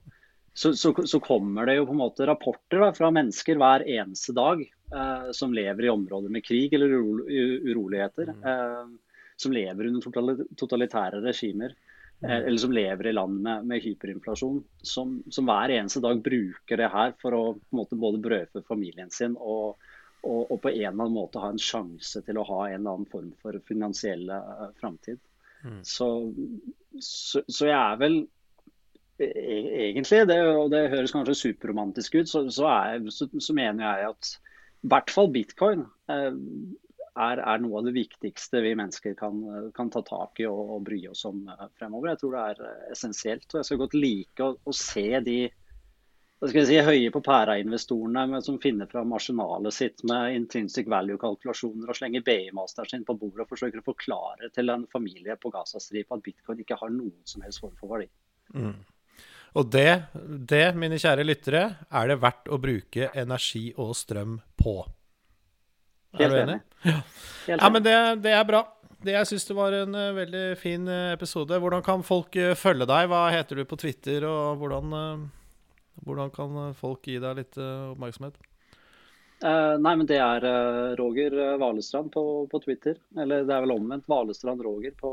så, 0.50 0.72
så, 0.74 0.90
så, 1.06 1.20
kommer 1.22 1.68
det 1.68 1.76
jo 1.78 1.86
på 1.86 1.94
en 1.94 2.02
måte 2.02 2.26
rapporter 2.26 2.82
da, 2.82 2.90
fra 2.96 3.12
mennesker 3.14 3.60
hver 3.62 3.86
eneste 3.86 4.34
dag 4.34 4.64
eh, 4.66 5.30
som 5.36 5.54
lever 5.54 5.86
i 5.86 5.92
områder 5.92 6.34
med 6.34 6.44
krig 6.44 6.74
eller 6.74 6.96
uro, 6.98 7.28
uroligheter. 7.70 8.34
Mm. 8.34 8.46
Eh, 8.50 9.20
som 9.36 9.52
lever 9.52 9.90
under 9.90 10.46
totalitære 10.56 11.20
regimer. 11.20 11.74
Eh, 12.22 12.30
mm. 12.30 12.46
eller 12.46 12.58
som 12.58 12.72
lever 12.72 13.06
i 13.06 13.12
land 13.12 13.42
med, 13.42 13.66
med 13.66 13.82
hyperinflasjon. 13.84 14.62
Som, 14.82 15.18
som, 15.30 15.46
hver 15.46 15.74
eneste 15.76 16.00
dag 16.00 16.22
bruker 16.24 16.80
det 16.80 16.88
her 16.92 17.12
for 17.20 17.36
å 17.36 17.42
på 17.54 17.76
en 17.76 17.82
måte, 17.82 18.00
både 18.00 18.22
brødfø 18.24 18.64
familien 18.68 19.12
sin 19.12 19.36
og, 19.36 19.76
og, 20.26 20.50
og, 20.50 20.60
på 20.62 20.72
en 20.72 20.78
eller 20.80 20.92
annen 20.94 21.16
måte 21.16 21.42
ha 21.42 21.50
en 21.52 21.62
sjanse 21.62 22.22
til 22.26 22.40
å 22.40 22.46
ha 22.48 22.60
en 22.68 22.80
eller 22.80 22.96
annen 22.96 23.10
form 23.10 23.32
for 23.42 23.58
finansiell 23.68 24.26
uh, 24.30 24.68
framtid. 24.80 25.20
Mm. 25.64 25.82
Så, 25.86 26.08
så, 27.00 27.42
så, 27.46 27.68
jeg 27.68 27.76
er 27.76 28.00
vel 28.00 28.18
e, 29.22 29.30
egentlig, 29.88 30.24
det, 30.30 30.40
og 30.52 30.70
det 30.74 30.88
høres 30.92 31.14
kanskje 31.14 31.38
superromantisk 31.40 32.18
ut, 32.20 32.30
så, 32.30 32.44
så, 32.52 32.68
er, 32.70 33.06
så 33.10 33.56
mener 33.56 33.86
jeg 33.86 34.10
at 34.12 34.34
i 34.86 34.90
hvert 34.92 35.10
fall 35.10 35.32
bitcoin 35.34 35.86
eh, 36.12 36.34
er, 37.16 37.40
er, 37.40 37.62
noe 37.62 37.80
av 37.80 37.86
det 37.88 37.94
viktigste 37.96 38.60
vi 38.62 38.74
mennesker 38.78 39.16
kan, 39.18 39.40
kan 39.74 39.90
ta 39.92 40.02
tak 40.06 40.42
i 40.42 40.46
og, 40.48 40.60
og, 40.76 40.82
bry 40.86 41.00
oss 41.10 41.24
om 41.28 41.46
eh, 41.48 41.68
fremover. 41.78 42.12
Jeg 42.12 42.22
tror 42.22 42.34
det 42.36 42.42
er 42.42 42.64
eh, 42.68 42.82
essensielt. 42.94 43.46
og 43.50 43.60
Jeg 43.60 43.68
skal 43.70 43.80
godt 43.82 43.96
like 43.96 44.46
å, 44.46 44.56
å 44.60 44.76
se 44.76 45.08
de 45.26 45.38
hva 46.36 46.50
skal 46.50 46.60
vi 46.60 46.66
si, 46.68 46.80
høye 46.84 47.12
på 47.12 47.22
pæra-investorene 47.24 48.42
som 48.44 48.58
finner 48.60 48.88
fram 48.90 49.14
arsenalet 49.16 49.72
sitt 49.72 50.02
med 50.08 50.34
intrinsic 50.36 50.88
value-kalkulasjoner 50.92 51.88
og 51.88 51.96
slenger 51.96 52.24
BI-masteren 52.26 52.90
sin 52.90 53.06
på 53.08 53.16
bordet 53.16 53.46
og 53.46 53.54
forsøker 53.54 53.80
å 53.80 53.86
forklare 53.86 54.50
til 54.52 54.68
en 54.72 54.84
familie 54.92 55.38
på 55.40 55.52
Gazastripa 55.54 56.18
at 56.18 56.26
bitcoin 56.26 56.60
ikke 56.60 56.76
har 56.82 56.92
noen 56.92 57.22
som 57.24 57.44
helst 57.46 57.62
form 57.64 57.72
for 57.80 57.94
verdi. 57.94 58.10
Mm. 58.52 58.76
Og 59.56 59.70
det, 59.72 59.88
det, 60.52 60.66
mine 60.76 60.98
kjære 61.00 61.24
lyttere, 61.24 61.62
er 61.88 62.12
det 62.12 62.18
verdt 62.20 62.52
å 62.52 62.60
bruke 62.60 63.08
energi 63.16 63.70
og 63.80 63.94
strøm 63.96 64.36
på. 64.60 64.76
Er 66.20 66.32
du 66.32 66.36
enig? 66.42 66.58
Ja. 66.84 66.98
ja, 67.54 67.70
men 67.72 67.80
det, 67.84 67.96
det, 68.24 68.36
er 68.36 68.44
bra. 68.44 68.60
Det, 69.00 69.14
jeg 69.14 69.30
syns 69.30 69.48
det 69.48 69.56
var 69.56 69.72
en 69.78 69.96
uh, 69.96 70.12
veldig 70.16 70.44
fin 70.60 70.84
uh, 70.84 71.14
episode. 71.14 71.56
Hvordan 71.62 71.84
kan 71.86 72.04
folk 72.04 72.36
uh, 72.36 72.52
følge 72.58 72.88
deg? 72.88 73.08
Hva 73.08 73.24
heter 73.32 73.62
du 73.62 73.64
på 73.68 73.80
Twitter, 73.80 74.28
og 74.28 74.60
hvordan, 74.60 74.92
hvordan 76.04 76.34
kan 76.34 76.74
folk 76.76 77.06
gi 77.08 77.16
deg 77.22 77.40
litt 77.40 77.58
oppmerksomhet? 77.60 78.38
nei, 79.36 79.90
men 79.92 80.06
det 80.08 80.16
er 80.16 80.44
Roger 80.96 81.34
Valestrand 81.60 82.08
på, 82.14 82.22
på, 82.48 82.60
Twitter. 82.64 82.96
Eller 83.20 83.44
det 83.44 83.52
er 83.52 83.66
vel 83.66 83.74
omvendt. 83.74 84.06
Valestrand 84.08 84.62
Roger 84.64 84.94
på, 84.96 85.10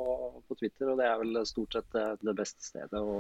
på 0.48 0.56
Twitter. 0.56 0.93
Og 0.93 1.02
det 1.02 1.10
er 1.10 1.19
vel 1.19 1.41
stort 1.50 1.76
sett 1.76 1.89
det, 1.91 2.06
det 2.24 2.36
beste 2.38 2.63
stedet 2.63 3.02
å 3.04 3.17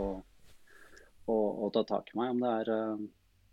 å, 1.25 1.69
ta 1.73 1.83
tak 1.83 2.11
i 2.13 2.17
meg. 2.19 2.33
Om 2.33 2.43
det 2.43 2.53
er 2.61 2.71
uh, 2.73 3.03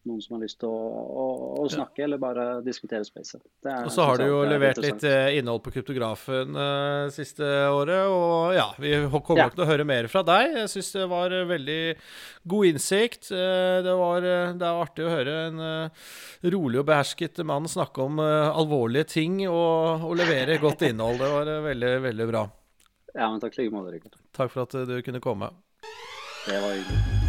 noen 0.09 0.21
som 0.25 0.37
har 0.37 0.43
lyst 0.45 0.59
til 0.63 0.71
å, 0.71 0.77
å, 1.23 1.25
å 1.61 1.67
snakke 1.71 2.03
ja. 2.03 2.07
eller 2.07 2.21
bare 2.21 2.45
diskutere 2.65 3.05
spacet. 3.07 3.43
Og 3.67 3.91
så 3.93 4.07
har 4.09 4.21
du 4.21 4.27
jo 4.29 4.41
levert 4.49 4.81
litt 4.83 5.05
uh, 5.05 5.29
innhold 5.37 5.63
på 5.65 5.73
kryptografen 5.75 6.57
uh, 6.57 7.11
siste 7.13 7.45
året. 7.69 8.09
Og 8.09 8.57
ja, 8.57 8.69
vi 8.81 8.95
kommer 9.11 9.45
nok 9.45 9.53
ja. 9.53 9.57
til 9.59 9.65
å 9.67 9.69
høre 9.71 9.87
mer 9.89 10.09
fra 10.13 10.25
deg. 10.27 10.57
Jeg 10.63 10.73
syns 10.75 10.93
det 10.97 11.07
var 11.13 11.37
veldig 11.51 11.81
god 12.55 12.71
innsikt. 12.73 13.31
Det, 13.31 13.97
var, 14.01 14.25
det 14.25 14.67
er 14.67 14.83
artig 14.87 15.07
å 15.07 15.13
høre 15.13 15.37
en 15.51 15.65
rolig 16.55 16.81
og 16.81 16.89
behersket 16.89 17.43
mann 17.47 17.69
snakke 17.71 18.07
om 18.07 18.21
alvorlige 18.25 19.11
ting 19.17 19.43
og, 19.49 20.09
og 20.09 20.17
levere 20.21 20.61
godt 20.63 20.87
innhold. 20.89 21.21
Det 21.21 21.33
var 21.37 21.55
veldig, 21.69 21.95
veldig 22.09 22.29
bra. 22.33 22.45
Ja, 23.15 23.27
men 23.27 23.41
takk 23.43 23.59
like 23.59 23.75
måte, 23.75 23.97
Rikard. 23.97 24.21
Takk 24.37 24.55
for 24.55 24.65
at 24.65 24.77
du 24.89 25.01
kunne 25.05 25.23
komme. 25.25 25.53
Det 26.47 26.61
var 26.61 26.79
hyggelig. 26.79 27.20